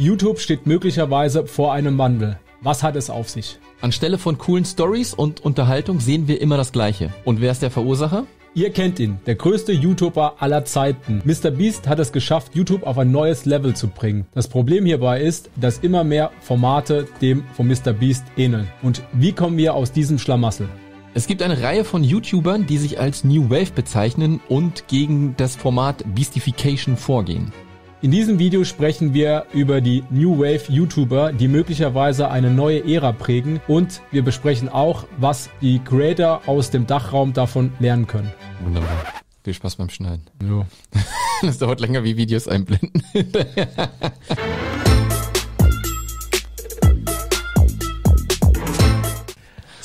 YouTube 0.00 0.38
steht 0.38 0.64
möglicherweise 0.64 1.44
vor 1.44 1.72
einem 1.72 1.98
Wandel. 1.98 2.38
Was 2.60 2.84
hat 2.84 2.94
es 2.94 3.10
auf 3.10 3.28
sich? 3.28 3.58
Anstelle 3.80 4.16
von 4.16 4.38
coolen 4.38 4.64
Stories 4.64 5.12
und 5.12 5.40
Unterhaltung 5.44 5.98
sehen 5.98 6.28
wir 6.28 6.40
immer 6.40 6.56
das 6.56 6.70
Gleiche. 6.70 7.12
Und 7.24 7.40
wer 7.40 7.50
ist 7.50 7.62
der 7.62 7.72
Verursacher? 7.72 8.24
Ihr 8.54 8.70
kennt 8.70 9.00
ihn, 9.00 9.18
der 9.26 9.34
größte 9.34 9.72
YouTuber 9.72 10.36
aller 10.38 10.64
Zeiten. 10.64 11.20
Mr. 11.24 11.50
Beast 11.50 11.88
hat 11.88 11.98
es 11.98 12.12
geschafft, 12.12 12.54
YouTube 12.54 12.84
auf 12.84 12.96
ein 12.96 13.10
neues 13.10 13.44
Level 13.44 13.74
zu 13.74 13.88
bringen. 13.88 14.26
Das 14.34 14.46
Problem 14.46 14.86
hierbei 14.86 15.20
ist, 15.20 15.50
dass 15.56 15.78
immer 15.78 16.04
mehr 16.04 16.30
Formate 16.42 17.08
dem 17.20 17.42
von 17.54 17.66
Mr. 17.66 17.92
Beast 17.92 18.24
ähneln. 18.36 18.68
Und 18.82 19.02
wie 19.12 19.32
kommen 19.32 19.56
wir 19.58 19.74
aus 19.74 19.90
diesem 19.90 20.20
Schlamassel? 20.20 20.68
Es 21.14 21.26
gibt 21.26 21.42
eine 21.42 21.60
Reihe 21.60 21.84
von 21.84 22.04
YouTubern, 22.04 22.66
die 22.66 22.78
sich 22.78 23.00
als 23.00 23.24
New 23.24 23.50
Wave 23.50 23.72
bezeichnen 23.74 24.40
und 24.48 24.86
gegen 24.86 25.34
das 25.36 25.56
Format 25.56 26.04
Beastification 26.14 26.96
vorgehen. 26.96 27.52
In 28.00 28.12
diesem 28.12 28.38
Video 28.38 28.62
sprechen 28.62 29.12
wir 29.12 29.46
über 29.52 29.80
die 29.80 30.04
New 30.08 30.38
Wave 30.38 30.70
YouTuber, 30.70 31.32
die 31.32 31.48
möglicherweise 31.48 32.30
eine 32.30 32.48
neue 32.48 32.84
Ära 32.88 33.10
prägen 33.10 33.60
und 33.66 34.02
wir 34.12 34.22
besprechen 34.22 34.68
auch, 34.68 35.04
was 35.16 35.50
die 35.60 35.80
Creator 35.80 36.42
aus 36.46 36.70
dem 36.70 36.86
Dachraum 36.86 37.32
davon 37.32 37.72
lernen 37.80 38.06
können. 38.06 38.32
Wunderbar. 38.62 39.04
Viel 39.42 39.54
Spaß 39.54 39.76
beim 39.76 39.90
Schneiden. 39.90 40.24
Ja. 40.42 40.66
Das 41.40 41.58
dauert 41.58 41.78
länger 41.78 42.02
wie 42.02 42.16
Videos 42.16 42.48
einblenden. 42.48 43.00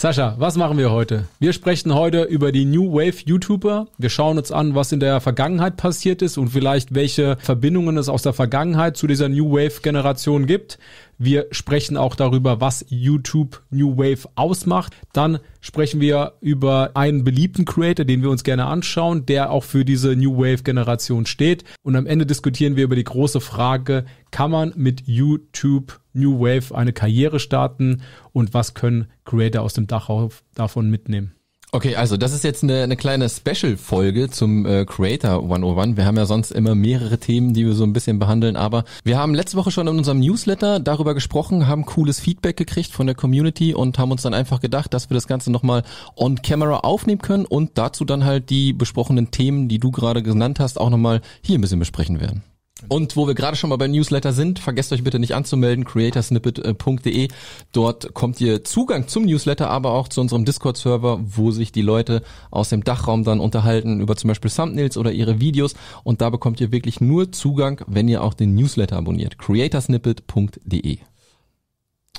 Sascha, 0.03 0.35
was 0.37 0.57
machen 0.57 0.77
wir 0.77 0.91
heute? 0.91 1.29
Wir 1.39 1.53
sprechen 1.53 1.95
heute 1.95 2.23
über 2.23 2.51
die 2.51 2.65
New 2.65 2.91
Wave 2.91 3.23
YouTuber. 3.23 3.87
Wir 3.97 4.09
schauen 4.09 4.37
uns 4.37 4.51
an, 4.51 4.75
was 4.75 4.91
in 4.91 4.99
der 4.99 5.21
Vergangenheit 5.21 5.77
passiert 5.77 6.21
ist 6.21 6.37
und 6.37 6.49
vielleicht 6.49 6.93
welche 6.93 7.37
Verbindungen 7.39 7.95
es 7.95 8.09
aus 8.09 8.21
der 8.21 8.33
Vergangenheit 8.33 8.97
zu 8.97 9.07
dieser 9.07 9.29
New 9.29 9.53
Wave 9.53 9.79
Generation 9.81 10.45
gibt. 10.45 10.77
Wir 11.17 11.47
sprechen 11.51 11.97
auch 11.97 12.15
darüber, 12.15 12.59
was 12.61 12.85
YouTube 12.89 13.61
New 13.69 13.97
Wave 13.97 14.29
ausmacht. 14.35 14.93
Dann 15.13 15.39
sprechen 15.61 16.01
wir 16.01 16.33
über 16.41 16.91
einen 16.95 17.23
beliebten 17.23 17.65
Creator, 17.65 18.05
den 18.05 18.21
wir 18.21 18.29
uns 18.29 18.43
gerne 18.43 18.65
anschauen, 18.65 19.25
der 19.25 19.51
auch 19.51 19.63
für 19.63 19.85
diese 19.85 20.15
New 20.15 20.37
Wave 20.37 20.63
Generation 20.63 21.25
steht. 21.25 21.63
Und 21.83 21.95
am 21.95 22.07
Ende 22.07 22.25
diskutieren 22.25 22.75
wir 22.75 22.83
über 22.83 22.95
die 22.95 23.03
große 23.03 23.41
Frage, 23.41 24.05
kann 24.31 24.51
man 24.51 24.73
mit 24.75 25.03
YouTube 25.05 25.99
New 26.13 26.39
Wave 26.39 26.75
eine 26.75 26.93
Karriere 26.93 27.39
starten 27.39 28.01
und 28.31 28.53
was 28.53 28.73
können 28.73 29.07
Creator 29.25 29.61
aus 29.61 29.73
dem 29.73 29.87
Dach 29.87 30.09
davon 30.55 30.89
mitnehmen? 30.89 31.33
Okay, 31.75 31.95
also 31.95 32.17
das 32.17 32.33
ist 32.33 32.43
jetzt 32.43 32.61
eine, 32.61 32.83
eine 32.83 32.95
kleine 32.95 33.27
Special-Folge 33.27 34.29
zum 34.29 34.63
äh, 34.67 34.85
Creator 34.85 35.41
101. 35.41 35.97
Wir 35.97 36.05
haben 36.05 36.17
ja 36.17 36.27
sonst 36.27 36.51
immer 36.51 36.75
mehrere 36.75 37.17
Themen, 37.17 37.55
die 37.55 37.65
wir 37.65 37.73
so 37.73 37.83
ein 37.83 37.93
bisschen 37.93 38.19
behandeln, 38.19 38.55
aber 38.55 38.83
wir 39.03 39.17
haben 39.17 39.33
letzte 39.33 39.57
Woche 39.57 39.71
schon 39.71 39.87
in 39.87 39.97
unserem 39.97 40.19
Newsletter 40.19 40.79
darüber 40.79 41.15
gesprochen, 41.15 41.65
haben 41.65 41.85
cooles 41.85 42.19
Feedback 42.19 42.57
gekriegt 42.57 42.91
von 42.91 43.07
der 43.07 43.15
Community 43.15 43.73
und 43.73 43.97
haben 43.97 44.11
uns 44.11 44.21
dann 44.21 44.35
einfach 44.35 44.61
gedacht, 44.61 44.93
dass 44.93 45.09
wir 45.09 45.15
das 45.15 45.25
Ganze 45.25 45.51
nochmal 45.51 45.81
on 46.15 46.43
camera 46.43 46.81
aufnehmen 46.81 47.23
können 47.23 47.45
und 47.45 47.71
dazu 47.73 48.05
dann 48.05 48.23
halt 48.23 48.51
die 48.51 48.73
besprochenen 48.73 49.31
Themen, 49.31 49.67
die 49.67 49.79
du 49.79 49.89
gerade 49.89 50.21
genannt 50.21 50.59
hast, 50.59 50.79
auch 50.79 50.91
nochmal 50.91 51.21
hier 51.41 51.57
ein 51.57 51.61
bisschen 51.61 51.79
besprechen 51.79 52.21
werden. 52.21 52.43
Und 52.89 53.15
wo 53.15 53.27
wir 53.27 53.33
gerade 53.33 53.55
schon 53.55 53.69
mal 53.69 53.77
beim 53.77 53.91
Newsletter 53.91 54.33
sind, 54.33 54.59
vergesst 54.59 54.91
euch 54.91 55.03
bitte 55.03 55.19
nicht 55.19 55.35
anzumelden, 55.35 55.85
creatorsnippet.de. 55.85 57.27
Dort 57.71 58.13
kommt 58.13 58.41
ihr 58.41 58.63
Zugang 58.63 59.07
zum 59.07 59.25
Newsletter, 59.25 59.69
aber 59.69 59.91
auch 59.91 60.07
zu 60.07 60.21
unserem 60.21 60.43
Discord-Server, 60.43 61.19
wo 61.23 61.51
sich 61.51 61.71
die 61.71 61.81
Leute 61.81 62.23
aus 62.51 62.69
dem 62.69 62.83
Dachraum 62.83 63.23
dann 63.23 63.39
unterhalten 63.39 64.01
über 64.01 64.15
zum 64.15 64.27
Beispiel 64.27 64.51
Thumbnails 64.51 64.97
oder 64.97 65.11
ihre 65.11 65.39
Videos. 65.39 65.75
Und 66.03 66.21
da 66.21 66.29
bekommt 66.29 66.59
ihr 66.59 66.71
wirklich 66.71 66.99
nur 66.99 67.31
Zugang, 67.31 67.81
wenn 67.87 68.07
ihr 68.07 68.23
auch 68.23 68.33
den 68.33 68.55
Newsletter 68.55 68.97
abonniert. 68.97 69.37
creatorsnippet.de. 69.37 70.97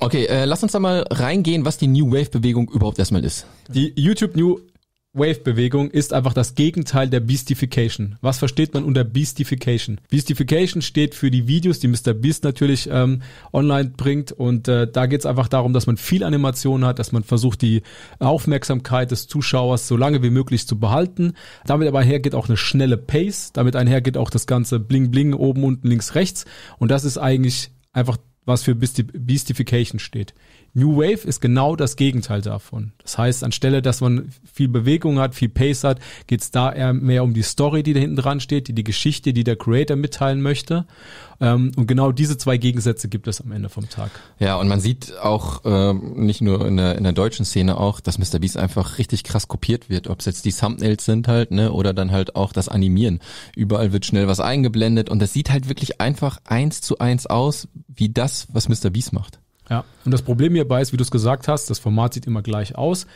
Okay, 0.01 0.25
äh, 0.25 0.45
lass 0.45 0.63
uns 0.63 0.73
da 0.73 0.79
mal 0.79 1.05
reingehen, 1.09 1.63
was 1.63 1.77
die 1.77 1.87
New 1.87 2.11
Wave 2.11 2.29
Bewegung 2.29 2.69
überhaupt 2.69 2.99
erstmal 2.99 3.23
ist. 3.23 3.45
Die 3.69 3.93
YouTube 3.95 4.35
New 4.35 4.59
Wave-Bewegung 5.15 5.89
ist 5.89 6.13
einfach 6.13 6.33
das 6.33 6.55
Gegenteil 6.55 7.09
der 7.09 7.21
Beastification. 7.21 8.17
Was 8.21 8.37
versteht 8.37 8.73
man 8.73 8.83
unter 8.83 9.03
Beastification? 9.03 9.99
Beastification 10.09 10.81
steht 10.81 11.15
für 11.15 11.31
die 11.31 11.47
Videos, 11.47 11.79
die 11.79 11.87
Mr. 11.87 12.13
Beast 12.13 12.43
natürlich 12.43 12.89
ähm, 12.91 13.21
online 13.53 13.91
bringt 13.95 14.33
und 14.33 14.67
äh, 14.67 14.91
da 14.91 15.05
geht 15.05 15.21
es 15.21 15.25
einfach 15.25 15.47
darum, 15.47 15.71
dass 15.71 15.87
man 15.87 15.95
viel 15.95 16.23
Animation 16.23 16.85
hat, 16.85 16.99
dass 16.99 17.13
man 17.13 17.23
versucht, 17.23 17.61
die 17.61 17.81
Aufmerksamkeit 18.19 19.11
des 19.11 19.27
Zuschauers 19.27 19.87
so 19.87 19.95
lange 19.95 20.21
wie 20.21 20.29
möglich 20.29 20.67
zu 20.67 20.77
behalten. 20.77 21.33
Damit 21.65 21.87
aber 21.87 21.99
einhergeht 21.99 22.35
auch 22.35 22.49
eine 22.49 22.57
schnelle 22.57 22.97
Pace, 22.97 23.53
damit 23.53 23.75
einhergeht 23.75 24.17
auch 24.17 24.29
das 24.29 24.47
ganze 24.47 24.79
Bling 24.81 25.11
Bling 25.11 25.33
oben, 25.33 25.63
unten, 25.63 25.87
links, 25.87 26.15
rechts 26.15 26.45
und 26.77 26.91
das 26.91 27.05
ist 27.05 27.17
eigentlich 27.17 27.71
einfach 27.93 28.17
was 28.45 28.63
für 28.63 28.75
Beastification 28.75 29.99
steht. 29.99 30.33
New 30.77 30.97
Wave 30.97 31.25
ist 31.25 31.39
genau 31.39 31.77
das 31.77 31.95
Gegenteil 31.95 32.41
davon. 32.41 32.91
Das 33.01 33.17
heißt, 33.17 33.45
anstelle, 33.45 33.81
dass 33.81 34.01
man 34.01 34.33
viel 34.43 34.67
Bewegung 34.67 35.19
hat, 35.19 35.33
viel 35.33 35.47
Pace 35.47 35.85
hat, 35.85 35.99
geht 36.27 36.41
es 36.41 36.51
da 36.51 36.69
eher 36.69 36.91
mehr 36.91 37.23
um 37.23 37.33
die 37.33 37.43
Story, 37.43 37.81
die 37.81 37.93
da 37.93 38.01
hinten 38.01 38.17
dran 38.17 38.41
steht, 38.41 38.67
die, 38.67 38.73
die 38.73 38.83
Geschichte, 38.83 39.31
die 39.31 39.45
der 39.45 39.55
Creator 39.55 39.95
mitteilen 39.95 40.41
möchte. 40.41 40.85
Ähm, 41.39 41.71
und 41.77 41.87
genau 41.87 42.11
diese 42.11 42.37
zwei 42.37 42.57
Gegensätze 42.57 43.07
gibt 43.07 43.29
es 43.29 43.39
am 43.39 43.53
Ende 43.53 43.69
vom 43.69 43.89
Tag. 43.89 44.11
Ja, 44.37 44.57
und 44.57 44.67
man 44.67 44.81
sieht 44.81 45.17
auch 45.17 45.63
äh, 45.63 45.93
nicht 45.93 46.41
nur 46.41 46.67
in 46.67 46.75
der, 46.75 46.97
in 46.97 47.05
der 47.05 47.13
deutschen 47.13 47.45
Szene 47.45 47.77
auch, 47.77 48.01
dass 48.01 48.17
Mr. 48.17 48.39
Beast 48.39 48.57
einfach 48.57 48.97
richtig 48.97 49.23
krass 49.23 49.47
kopiert 49.47 49.89
wird. 49.89 50.09
Ob 50.09 50.19
es 50.19 50.25
jetzt 50.25 50.43
die 50.43 50.51
Thumbnails 50.51 51.05
sind 51.05 51.29
halt, 51.29 51.51
ne, 51.51 51.71
oder 51.71 51.93
dann 51.93 52.11
halt 52.11 52.35
auch 52.35 52.51
das 52.51 52.67
Animieren. 52.67 53.21
Überall 53.55 53.93
wird 53.93 54.05
schnell 54.05 54.27
was 54.27 54.41
eingeblendet 54.41 55.09
und 55.09 55.19
das 55.19 55.31
sieht 55.31 55.51
halt 55.51 55.69
wirklich 55.69 56.01
einfach 56.01 56.39
eins 56.43 56.81
zu 56.81 56.99
eins 56.99 57.27
aus, 57.27 57.69
wie 57.87 58.09
das, 58.09 58.47
was 58.51 58.67
Mr. 58.67 58.89
Beast 58.89 59.13
macht. 59.13 59.39
Ja, 59.69 59.83
und 60.03 60.11
das 60.11 60.21
Problem 60.21 60.53
hierbei 60.53 60.81
ist, 60.81 60.93
wie 60.93 60.97
du 60.97 61.03
es 61.03 61.11
gesagt 61.11 61.47
hast, 61.47 61.69
das 61.69 61.79
Format 61.79 62.13
sieht 62.13 62.27
immer 62.27 62.41
gleich 62.41 62.75
aus. 62.75 63.07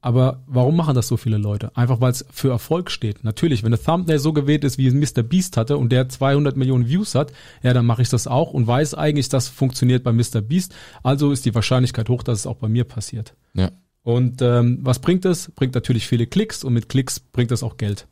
Aber 0.00 0.42
warum 0.46 0.76
machen 0.76 0.94
das 0.94 1.08
so 1.08 1.16
viele 1.16 1.36
Leute? 1.36 1.76
Einfach 1.76 2.00
weil 2.00 2.12
es 2.12 2.24
für 2.30 2.50
Erfolg 2.50 2.92
steht. 2.92 3.24
Natürlich, 3.24 3.64
wenn 3.64 3.72
der 3.72 3.82
Thumbnail 3.82 4.20
so 4.20 4.32
gewählt 4.32 4.62
ist, 4.62 4.78
wie 4.78 4.86
es 4.86 4.94
Mr. 4.94 5.24
Beast 5.24 5.56
hatte 5.56 5.78
und 5.78 5.90
der 5.90 6.08
200 6.08 6.56
Millionen 6.56 6.86
Views 6.86 7.16
hat, 7.16 7.32
ja, 7.62 7.72
dann 7.72 7.86
mache 7.86 8.02
ich 8.02 8.08
das 8.08 8.28
auch 8.28 8.52
und 8.52 8.68
weiß 8.68 8.94
eigentlich, 8.94 9.30
das 9.30 9.48
funktioniert 9.48 10.04
bei 10.04 10.12
Mr. 10.12 10.42
Beast. 10.42 10.74
Also 11.02 11.32
ist 11.32 11.44
die 11.44 11.54
Wahrscheinlichkeit 11.54 12.08
hoch, 12.08 12.22
dass 12.22 12.38
es 12.38 12.46
auch 12.46 12.56
bei 12.56 12.68
mir 12.68 12.84
passiert. 12.84 13.34
Ja. 13.54 13.72
Und 14.04 14.42
ähm, 14.42 14.78
was 14.82 15.00
bringt 15.00 15.24
es? 15.24 15.50
Bringt 15.56 15.74
natürlich 15.74 16.06
viele 16.06 16.28
Klicks 16.28 16.62
und 16.62 16.74
mit 16.74 16.88
Klicks 16.88 17.18
bringt 17.18 17.50
es 17.50 17.64
auch 17.64 17.76
Geld. 17.76 18.06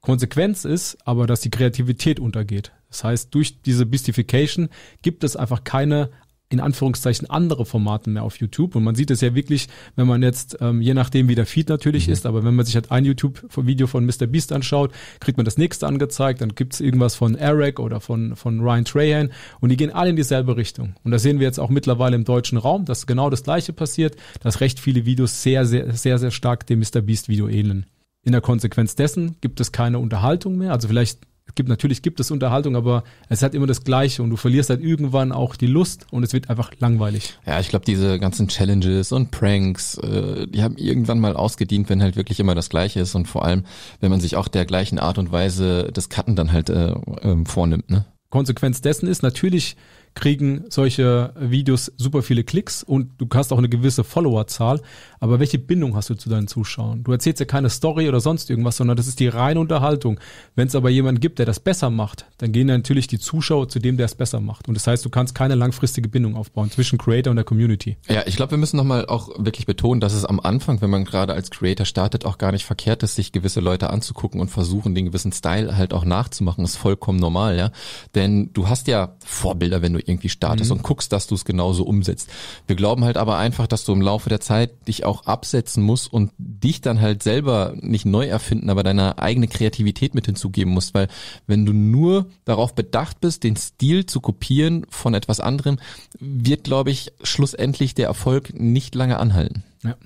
Konsequenz 0.00 0.64
ist 0.64 0.96
aber, 1.04 1.26
dass 1.26 1.40
die 1.40 1.50
Kreativität 1.50 2.20
untergeht. 2.20 2.72
Das 2.88 3.04
heißt, 3.04 3.34
durch 3.34 3.60
diese 3.60 3.84
Beastification 3.84 4.70
gibt 5.02 5.24
es 5.24 5.36
einfach 5.36 5.64
keine 5.64 6.10
in 6.48 6.60
Anführungszeichen 6.60 7.28
andere 7.28 7.66
Formate 7.66 8.08
mehr 8.08 8.22
auf 8.22 8.38
YouTube. 8.38 8.76
Und 8.76 8.84
man 8.84 8.94
sieht 8.94 9.10
es 9.10 9.20
ja 9.20 9.34
wirklich, 9.34 9.68
wenn 9.96 10.06
man 10.06 10.22
jetzt, 10.22 10.58
ähm, 10.60 10.80
je 10.80 10.94
nachdem 10.94 11.28
wie 11.28 11.34
der 11.34 11.46
Feed 11.46 11.68
natürlich 11.68 12.06
mhm. 12.06 12.12
ist, 12.12 12.26
aber 12.26 12.44
wenn 12.44 12.54
man 12.54 12.64
sich 12.64 12.76
halt 12.76 12.92
ein 12.92 13.04
YouTube-Video 13.04 13.86
von 13.86 14.06
Mr. 14.06 14.26
Beast 14.26 14.52
anschaut, 14.52 14.92
kriegt 15.20 15.38
man 15.38 15.44
das 15.44 15.58
nächste 15.58 15.86
angezeigt, 15.86 16.40
dann 16.40 16.54
gibt's 16.54 16.80
irgendwas 16.80 17.16
von 17.16 17.34
Eric 17.34 17.80
oder 17.80 18.00
von, 18.00 18.36
von 18.36 18.60
Ryan 18.60 18.84
Trahan 18.84 19.32
und 19.60 19.70
die 19.70 19.76
gehen 19.76 19.90
alle 19.90 20.10
in 20.10 20.16
dieselbe 20.16 20.56
Richtung. 20.56 20.94
Und 21.02 21.10
das 21.10 21.22
sehen 21.22 21.40
wir 21.40 21.46
jetzt 21.46 21.58
auch 21.58 21.70
mittlerweile 21.70 22.14
im 22.14 22.24
deutschen 22.24 22.58
Raum, 22.58 22.84
dass 22.84 23.06
genau 23.06 23.28
das 23.28 23.42
gleiche 23.42 23.72
passiert, 23.72 24.16
dass 24.40 24.60
recht 24.60 24.78
viele 24.78 25.04
Videos 25.04 25.42
sehr, 25.42 25.66
sehr, 25.66 25.92
sehr, 25.94 26.18
sehr 26.18 26.30
stark 26.30 26.66
dem 26.66 26.78
Mr. 26.78 27.00
Beast-Video 27.00 27.48
ähneln. 27.48 27.86
In 28.22 28.32
der 28.32 28.40
Konsequenz 28.40 28.94
dessen 28.96 29.36
gibt 29.40 29.60
es 29.60 29.72
keine 29.72 29.98
Unterhaltung 29.98 30.56
mehr. 30.56 30.72
Also 30.72 30.88
vielleicht 30.88 31.20
gibt 31.54 31.68
natürlich 31.68 32.02
gibt 32.02 32.20
es 32.20 32.30
Unterhaltung, 32.30 32.76
aber 32.76 33.04
es 33.28 33.42
hat 33.42 33.54
immer 33.54 33.66
das 33.66 33.84
Gleiche 33.84 34.22
und 34.22 34.30
du 34.30 34.36
verlierst 34.36 34.70
halt 34.70 34.82
irgendwann 34.82 35.32
auch 35.32 35.56
die 35.56 35.66
Lust 35.66 36.06
und 36.10 36.22
es 36.22 36.32
wird 36.32 36.50
einfach 36.50 36.72
langweilig. 36.78 37.38
Ja, 37.46 37.60
ich 37.60 37.68
glaube, 37.68 37.84
diese 37.84 38.18
ganzen 38.18 38.48
Challenges 38.48 39.12
und 39.12 39.30
Pranks, 39.30 39.98
äh, 39.98 40.46
die 40.46 40.62
haben 40.62 40.76
irgendwann 40.76 41.20
mal 41.20 41.36
ausgedient, 41.36 41.88
wenn 41.88 42.02
halt 42.02 42.16
wirklich 42.16 42.40
immer 42.40 42.54
das 42.54 42.68
Gleiche 42.68 43.00
ist 43.00 43.14
und 43.14 43.26
vor 43.26 43.44
allem, 43.44 43.64
wenn 44.00 44.10
man 44.10 44.20
sich 44.20 44.36
auch 44.36 44.48
der 44.48 44.66
gleichen 44.66 44.98
Art 44.98 45.18
und 45.18 45.32
Weise 45.32 45.84
des 45.92 46.08
Cutten 46.08 46.36
dann 46.36 46.52
halt 46.52 46.68
äh, 46.68 46.90
äh, 46.90 47.44
vornimmt, 47.44 47.90
ne? 47.90 48.04
Konsequenz 48.28 48.80
dessen 48.80 49.08
ist 49.08 49.22
natürlich 49.22 49.76
kriegen 50.16 50.64
solche 50.70 51.32
Videos 51.38 51.92
super 51.96 52.22
viele 52.22 52.42
Klicks 52.42 52.82
und 52.82 53.10
du 53.18 53.28
hast 53.34 53.52
auch 53.52 53.58
eine 53.58 53.68
gewisse 53.68 54.02
Followerzahl. 54.02 54.80
Aber 55.20 55.38
welche 55.38 55.58
Bindung 55.58 55.94
hast 55.94 56.10
du 56.10 56.14
zu 56.14 56.30
deinen 56.30 56.48
Zuschauern? 56.48 57.04
Du 57.04 57.12
erzählst 57.12 57.38
ja 57.38 57.46
keine 57.46 57.68
Story 57.68 58.08
oder 58.08 58.20
sonst 58.20 58.48
irgendwas, 58.48 58.78
sondern 58.78 58.96
das 58.96 59.06
ist 59.06 59.20
die 59.20 59.28
reine 59.28 59.60
Unterhaltung. 59.60 60.18
Wenn 60.54 60.68
es 60.68 60.74
aber 60.74 60.88
jemanden 60.88 61.20
gibt, 61.20 61.38
der 61.38 61.44
das 61.44 61.60
besser 61.60 61.90
macht, 61.90 62.26
dann 62.38 62.52
gehen 62.52 62.66
natürlich 62.66 63.06
die 63.06 63.18
Zuschauer 63.18 63.68
zu 63.68 63.78
dem, 63.78 63.98
der 63.98 64.06
es 64.06 64.14
besser 64.14 64.40
macht. 64.40 64.68
Und 64.68 64.74
das 64.74 64.86
heißt, 64.86 65.04
du 65.04 65.10
kannst 65.10 65.34
keine 65.34 65.54
langfristige 65.54 66.08
Bindung 66.08 66.34
aufbauen 66.34 66.70
zwischen 66.70 66.98
Creator 66.98 67.30
und 67.30 67.36
der 67.36 67.44
Community. 67.44 67.98
Ja, 68.08 68.22
ich 68.26 68.36
glaube, 68.36 68.52
wir 68.52 68.58
müssen 68.58 68.78
nochmal 68.78 69.04
auch 69.06 69.28
wirklich 69.36 69.66
betonen, 69.66 70.00
dass 70.00 70.14
es 70.14 70.24
am 70.24 70.40
Anfang, 70.40 70.80
wenn 70.80 70.90
man 70.90 71.04
gerade 71.04 71.34
als 71.34 71.50
Creator 71.50 71.84
startet, 71.84 72.24
auch 72.24 72.38
gar 72.38 72.52
nicht 72.52 72.64
verkehrt 72.64 73.02
ist, 73.02 73.16
sich 73.16 73.32
gewisse 73.32 73.60
Leute 73.60 73.90
anzugucken 73.90 74.40
und 74.40 74.48
versuchen, 74.48 74.94
den 74.94 75.04
gewissen 75.04 75.32
Style 75.32 75.76
halt 75.76 75.92
auch 75.92 76.06
nachzumachen. 76.06 76.64
Das 76.64 76.72
ist 76.72 76.78
vollkommen 76.78 77.18
normal, 77.18 77.58
ja. 77.58 77.70
Denn 78.14 78.50
du 78.54 78.68
hast 78.68 78.88
ja 78.88 79.16
Vorbilder, 79.22 79.82
wenn 79.82 79.92
du 79.92 80.05
irgendwie 80.08 80.28
startest 80.28 80.70
mhm. 80.70 80.78
und 80.78 80.82
guckst, 80.82 81.12
dass 81.12 81.26
du 81.26 81.34
es 81.34 81.44
genauso 81.44 81.84
umsetzt. 81.84 82.28
Wir 82.66 82.76
glauben 82.76 83.04
halt 83.04 83.16
aber 83.16 83.38
einfach, 83.38 83.66
dass 83.66 83.84
du 83.84 83.92
im 83.92 84.00
Laufe 84.00 84.28
der 84.28 84.40
Zeit 84.40 84.88
dich 84.88 85.04
auch 85.04 85.26
absetzen 85.26 85.82
musst 85.82 86.12
und 86.12 86.32
dich 86.38 86.80
dann 86.80 87.00
halt 87.00 87.22
selber 87.22 87.74
nicht 87.80 88.06
neu 88.06 88.26
erfinden, 88.26 88.70
aber 88.70 88.82
deine 88.82 89.18
eigene 89.18 89.48
Kreativität 89.48 90.14
mit 90.14 90.26
hinzugeben 90.26 90.72
musst. 90.72 90.94
Weil 90.94 91.08
wenn 91.46 91.66
du 91.66 91.72
nur 91.72 92.26
darauf 92.44 92.74
bedacht 92.74 93.20
bist, 93.20 93.44
den 93.44 93.56
Stil 93.56 94.06
zu 94.06 94.20
kopieren 94.20 94.86
von 94.90 95.14
etwas 95.14 95.40
anderem, 95.40 95.78
wird, 96.18 96.64
glaube 96.64 96.90
ich, 96.90 97.12
schlussendlich 97.22 97.94
der 97.94 98.06
Erfolg 98.06 98.52
nicht 98.54 98.94
lange 98.94 99.18
anhalten. 99.18 99.64
Ja. 99.82 99.96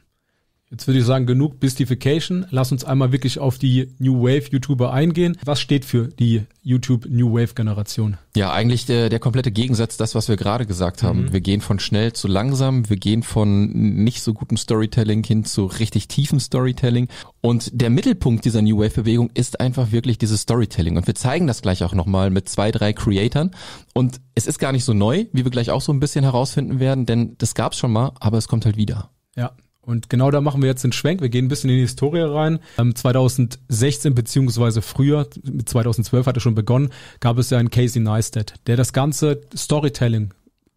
Jetzt 0.73 0.87
würde 0.87 1.01
ich 1.01 1.05
sagen, 1.05 1.27
genug 1.27 1.59
Bistification. 1.59 2.47
Lass 2.51 2.71
uns 2.71 2.85
einmal 2.85 3.11
wirklich 3.11 3.41
auf 3.41 3.59
die 3.59 3.89
New 3.99 4.23
Wave 4.23 4.51
YouTuber 4.53 4.93
eingehen. 4.93 5.37
Was 5.45 5.61
steht 5.61 5.85
für 5.85 6.07
die 6.07 6.43
YouTube 6.63 7.07
New 7.11 7.33
Wave 7.33 7.55
Generation? 7.55 8.19
Ja, 8.37 8.53
eigentlich 8.53 8.87
der, 8.87 9.09
der 9.09 9.19
komplette 9.19 9.51
Gegensatz, 9.51 9.97
das, 9.97 10.15
was 10.15 10.29
wir 10.29 10.37
gerade 10.37 10.67
gesagt 10.67 11.03
haben. 11.03 11.23
Mhm. 11.23 11.33
Wir 11.33 11.41
gehen 11.41 11.61
von 11.61 11.81
schnell 11.81 12.13
zu 12.13 12.29
langsam, 12.29 12.89
wir 12.89 12.99
gehen 12.99 13.25
von 13.25 13.73
nicht 13.73 14.23
so 14.23 14.33
gutem 14.33 14.57
Storytelling 14.57 15.25
hin 15.25 15.45
zu 15.45 15.67
richtig 15.67 16.07
tiefem 16.07 16.39
Storytelling. 16.39 17.09
Und 17.41 17.71
der 17.73 17.91
Mittelpunkt 17.91 18.45
dieser 18.45 18.63
New 18.63 18.79
Wave 18.79 18.95
Bewegung 18.95 19.31
ist 19.35 19.59
einfach 19.59 19.91
wirklich 19.91 20.19
dieses 20.19 20.43
Storytelling. 20.43 20.97
Und 20.97 21.09
wir 21.09 21.17
zeigen 21.17 21.49
das 21.49 21.63
gleich 21.63 21.83
auch 21.83 21.95
nochmal 21.95 22.31
mit 22.31 22.49
zwei, 22.49 22.71
drei 22.71 22.93
Creatoren. 22.93 23.51
Und 23.93 24.21
es 24.37 24.47
ist 24.47 24.61
gar 24.61 24.71
nicht 24.71 24.85
so 24.85 24.95
neu, 24.95 25.27
wie 25.33 25.43
wir 25.43 25.51
gleich 25.51 25.73
auch 25.73 25.83
so 25.83 25.93
ein 25.93 25.99
bisschen 25.99 26.23
herausfinden 26.23 26.79
werden, 26.79 27.07
denn 27.07 27.35
das 27.39 27.57
gab's 27.57 27.77
schon 27.77 27.91
mal, 27.91 28.13
aber 28.21 28.39
es 28.39 28.47
kommt 28.47 28.67
halt 28.67 28.77
wieder. 28.77 29.11
Ja, 29.35 29.53
und 29.83 30.11
genau 30.11 30.31
da 30.31 30.41
machen 30.41 30.63
wir 30.63 30.69
jetzt 30.69 30.85
den 30.85 30.93
Schwenk. 30.93 31.21
Wir 31.21 31.31
gehen 31.31 31.47
ein 31.47 31.49
bisschen 31.49 31.71
in 31.71 31.77
die 31.77 31.83
Historie 31.83 32.21
rein. 32.21 32.59
2016 32.77 34.11
ähm, 34.11 34.15
beziehungsweise 34.15 34.83
früher, 34.83 35.27
mit 35.43 35.69
2012 35.69 36.27
hat 36.27 36.37
er 36.37 36.41
schon 36.41 36.55
begonnen, 36.55 36.91
gab 37.21 37.39
es 37.39 37.51
ja 37.51 37.59
einen 37.59 37.71
Casey 37.71 38.01
Neistat, 38.01 38.55
der 38.67 38.77
das 38.77 38.93
ganze 38.93 39.41
Storytelling 39.57 40.33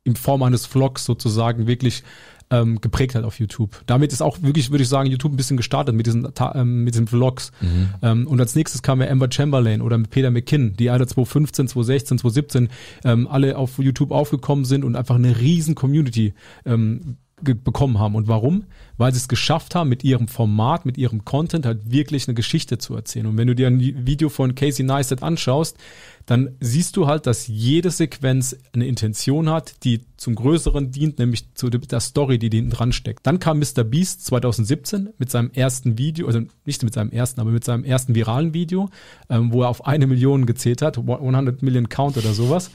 in 0.06 0.16
Form 0.16 0.44
eines 0.44 0.66
Vlogs 0.66 1.06
sozusagen 1.06 1.68
wirklich 1.68 2.04
ähm, 2.50 2.80
geprägt 2.82 3.16
hat 3.16 3.24
auf 3.24 3.40
YouTube. 3.40 3.82
Damit 3.88 4.14
ist 4.14 4.22
auch 4.22 4.42
wirklich, 4.42 4.70
würde 4.72 4.84
ich 4.84 4.90
sagen, 4.90 5.10
YouTube 5.10 5.34
ein 5.34 5.38
bisschen 5.38 5.58
gestartet 5.58 5.96
mit 5.96 6.06
diesen, 6.06 6.28
ähm, 6.54 6.84
mit 6.84 6.94
diesen 6.94 7.08
Vlogs. 7.08 7.52
Mhm. 7.62 7.90
Ähm, 8.02 8.28
und 8.28 8.40
als 8.40 8.56
nächstes 8.56 8.82
kam 8.84 9.02
ja 9.02 9.10
Amber 9.10 9.28
Chamberlain 9.32 9.82
oder 9.82 9.98
Peter 10.00 10.30
McKinn, 10.30 10.76
die 10.78 10.90
alle 10.90 11.08
2015, 11.08 11.68
2016, 11.68 12.18
2017 12.20 12.70
ähm, 13.06 13.28
alle 13.28 13.58
auf 13.58 13.80
YouTube 13.80 14.12
aufgekommen 14.12 14.66
sind 14.66 14.86
und 14.86 14.96
einfach 14.96 15.16
eine 15.16 15.40
riesen 15.40 15.76
Community 15.76 16.34
ähm, 16.66 17.18
bekommen 17.44 18.00
haben. 18.00 18.16
Und 18.16 18.28
warum? 18.28 18.66
Weil 18.98 19.12
sie 19.12 19.18
es 19.18 19.28
geschafft 19.28 19.76
haben, 19.76 19.90
mit 19.90 20.04
ihrem 20.04 20.28
Format, 20.28 20.86
mit 20.86 20.98
ihrem 20.98 21.26
Content 21.26 21.66
halt 21.66 21.92
wirklich 21.92 22.28
eine 22.28 22.36
Geschichte 22.36 22.78
zu 22.78 22.96
erzählen. 22.96 23.28
Und 23.28 23.38
wenn 23.38 23.48
du 23.48 23.56
dir 23.56 23.68
ein 23.68 23.80
Video 23.80 24.30
von 24.30 24.56
Casey 24.56 24.86
Neistat 24.86 25.24
anschaust, 25.24 25.78
dann 26.26 26.56
siehst 26.60 26.96
du 26.96 27.08
halt, 27.08 27.28
dass 27.28 27.48
jede 27.48 27.92
Sequenz 27.92 28.56
eine 28.74 28.88
Intention 28.88 29.50
hat, 29.50 29.84
die 29.84 30.02
zum 30.16 30.36
Größeren 30.36 30.92
dient, 30.92 31.20
nämlich 31.20 31.54
zu 31.54 31.70
der 31.70 32.00
Story, 32.00 32.40
die 32.40 32.50
hinten 32.50 32.72
dran 32.72 32.94
steckt. 32.94 33.28
Dann 33.28 33.40
kam 33.40 33.60
Mr. 33.60 33.84
Beast 33.84 34.26
2017 34.26 35.10
mit 35.18 35.30
seinem 35.30 35.52
ersten 35.52 35.98
Video, 35.98 36.28
also 36.28 36.42
nicht 36.66 36.84
mit 36.84 36.94
seinem 36.94 37.12
ersten, 37.12 37.42
aber 37.42 37.52
mit 37.52 37.66
seinem 37.66 37.84
ersten 37.84 38.16
viralen 38.16 38.54
Video, 38.54 38.90
ähm, 39.30 39.52
wo 39.52 39.64
er 39.64 39.70
auf 39.70 39.86
eine 39.86 40.08
Million 40.08 40.46
gezählt 40.46 40.82
hat, 40.82 40.98
100 40.98 41.62
Million 41.62 41.90
Count 41.90 42.18
oder 42.18 42.34
sowas. 42.34 42.72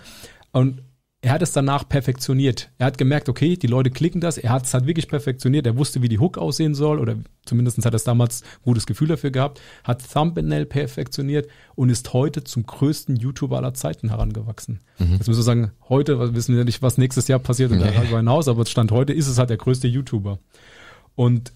Und 0.52 0.82
er 1.20 1.32
hat 1.32 1.42
es 1.42 1.50
danach 1.50 1.88
perfektioniert. 1.88 2.70
Er 2.78 2.86
hat 2.86 2.96
gemerkt, 2.96 3.28
okay, 3.28 3.56
die 3.56 3.66
Leute 3.66 3.90
klicken 3.90 4.20
das, 4.20 4.38
er 4.38 4.50
hat 4.50 4.66
es 4.66 4.74
halt 4.74 4.86
wirklich 4.86 5.08
perfektioniert, 5.08 5.66
er 5.66 5.76
wusste, 5.76 6.00
wie 6.00 6.08
die 6.08 6.20
Hook 6.20 6.38
aussehen 6.38 6.76
soll 6.76 7.00
oder 7.00 7.16
zumindest 7.44 7.84
hat 7.84 7.92
er 7.92 7.96
es 7.96 8.04
damals 8.04 8.42
ein 8.42 8.62
gutes 8.64 8.86
Gefühl 8.86 9.08
dafür 9.08 9.32
gehabt, 9.32 9.60
hat 9.82 10.02
Thumbnail 10.12 10.64
perfektioniert 10.64 11.48
und 11.74 11.90
ist 11.90 12.12
heute 12.12 12.44
zum 12.44 12.66
größten 12.66 13.16
YouTuber 13.16 13.56
aller 13.56 13.74
Zeiten 13.74 14.10
herangewachsen. 14.10 14.80
Mhm. 14.98 15.14
Jetzt 15.14 15.26
müssen 15.26 15.40
wir 15.40 15.44
sagen, 15.44 15.72
heute 15.88 16.34
wissen 16.36 16.56
wir 16.56 16.64
nicht, 16.64 16.82
was 16.82 16.98
nächstes 16.98 17.26
Jahr 17.26 17.40
passiert 17.40 17.72
und 17.72 17.78
nee. 17.78 17.90
darüber 17.92 18.18
hinaus, 18.18 18.46
aber 18.46 18.64
Stand 18.66 18.92
heute 18.92 19.12
ist 19.12 19.26
es 19.26 19.38
halt 19.38 19.50
der 19.50 19.56
größte 19.56 19.88
YouTuber. 19.88 20.38
Und 21.16 21.52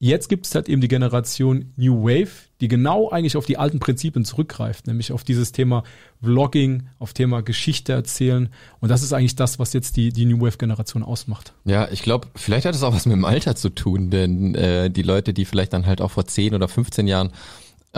Jetzt 0.00 0.28
gibt 0.28 0.46
es 0.46 0.54
halt 0.54 0.68
eben 0.68 0.80
die 0.80 0.88
Generation 0.88 1.72
New 1.76 2.02
Wave, 2.02 2.30
die 2.60 2.68
genau 2.68 3.10
eigentlich 3.10 3.36
auf 3.36 3.46
die 3.46 3.56
alten 3.56 3.78
Prinzipien 3.78 4.24
zurückgreift, 4.24 4.86
nämlich 4.86 5.12
auf 5.12 5.22
dieses 5.22 5.52
Thema 5.52 5.84
Vlogging, 6.20 6.88
auf 6.98 7.12
Thema 7.12 7.42
Geschichte 7.42 7.92
erzählen. 7.92 8.48
Und 8.80 8.88
das 8.88 9.02
ist 9.02 9.12
eigentlich 9.12 9.36
das, 9.36 9.58
was 9.58 9.72
jetzt 9.72 9.96
die, 9.96 10.12
die 10.12 10.24
New 10.26 10.40
Wave-Generation 10.40 11.02
ausmacht. 11.02 11.54
Ja, 11.64 11.88
ich 11.90 12.02
glaube, 12.02 12.28
vielleicht 12.34 12.66
hat 12.66 12.74
es 12.74 12.82
auch 12.82 12.92
was 12.92 13.06
mit 13.06 13.14
dem 13.14 13.24
Alter 13.24 13.54
zu 13.54 13.70
tun, 13.70 14.10
denn 14.10 14.54
äh, 14.54 14.90
die 14.90 15.02
Leute, 15.02 15.32
die 15.32 15.44
vielleicht 15.44 15.72
dann 15.72 15.86
halt 15.86 16.00
auch 16.00 16.10
vor 16.10 16.26
10 16.26 16.54
oder 16.54 16.68
15 16.68 17.06
Jahren 17.06 17.30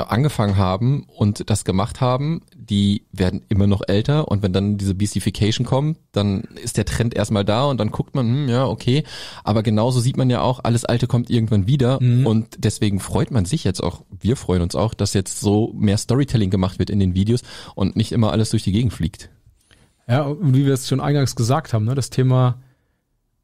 angefangen 0.03 0.57
haben 0.57 1.07
und 1.09 1.49
das 1.49 1.65
gemacht 1.65 2.01
haben, 2.01 2.43
die 2.55 3.07
werden 3.13 3.43
immer 3.49 3.67
noch 3.67 3.83
älter 3.87 4.29
und 4.29 4.43
wenn 4.43 4.53
dann 4.53 4.77
diese 4.77 4.95
Beastification 4.95 5.67
kommt, 5.67 5.99
dann 6.13 6.43
ist 6.63 6.77
der 6.77 6.85
Trend 6.85 7.15
erstmal 7.15 7.45
da 7.45 7.65
und 7.65 7.79
dann 7.79 7.91
guckt 7.91 8.15
man, 8.15 8.27
hm, 8.27 8.49
ja, 8.49 8.67
okay, 8.67 9.05
aber 9.45 9.63
genauso 9.63 10.01
sieht 10.01 10.17
man 10.17 10.29
ja 10.31 10.43
auch, 10.43 10.61
alles 10.63 10.85
Alte 10.85 11.07
kommt 11.07 11.31
irgendwann 11.31 11.67
wieder 11.67 12.03
mhm. 12.03 12.27
und 12.27 12.49
deswegen 12.59 13.01
freut 13.01 13.31
man 13.31 13.45
sich 13.45 13.65
jetzt 13.65 13.83
auch, 13.83 14.03
wir 14.11 14.37
freuen 14.37 14.63
uns 14.63 14.75
auch, 14.75 14.95
dass 14.95 15.15
jetzt 15.15 15.41
so 15.41 15.73
mehr 15.75 15.99
Storytelling 15.99 16.51
gemacht 16.51 16.79
wird 16.79 16.91
in 16.91 17.01
den 17.01 17.15
Videos 17.15 17.43
und 17.75 17.97
nicht 17.97 18.13
immer 18.13 18.33
alles 18.33 18.51
durch 18.51 18.63
die 18.63 18.73
Gegend 18.73 18.93
fliegt. 18.93 19.31
Ja, 20.09 20.23
und 20.23 20.55
wie 20.55 20.67
wir 20.67 20.75
es 20.75 20.89
schon 20.89 21.01
eingangs 21.01 21.35
gesagt 21.35 21.73
haben, 21.73 21.85
ne, 21.85 21.95
das 21.95 22.11
Thema 22.11 22.61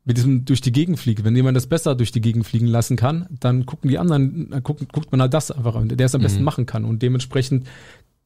mit 0.04 0.16
diesem 0.16 0.44
durch 0.44 0.60
die 0.60 0.72
Gegend 0.72 0.98
fliegen. 0.98 1.24
Wenn 1.24 1.36
jemand 1.36 1.56
das 1.56 1.66
besser 1.66 1.94
durch 1.94 2.10
die 2.10 2.20
Gegend 2.20 2.46
fliegen 2.46 2.66
lassen 2.66 2.96
kann, 2.96 3.26
dann 3.40 3.66
gucken 3.66 3.88
die 3.88 3.98
anderen, 3.98 4.50
guckt, 4.62 4.92
guckt 4.92 5.12
man 5.12 5.20
halt 5.20 5.34
das 5.34 5.50
einfach 5.50 5.76
an, 5.76 5.88
der 5.88 6.06
es 6.06 6.14
am 6.14 6.22
besten 6.22 6.40
mhm. 6.40 6.44
machen 6.44 6.66
kann. 6.66 6.84
Und 6.84 7.02
dementsprechend 7.02 7.66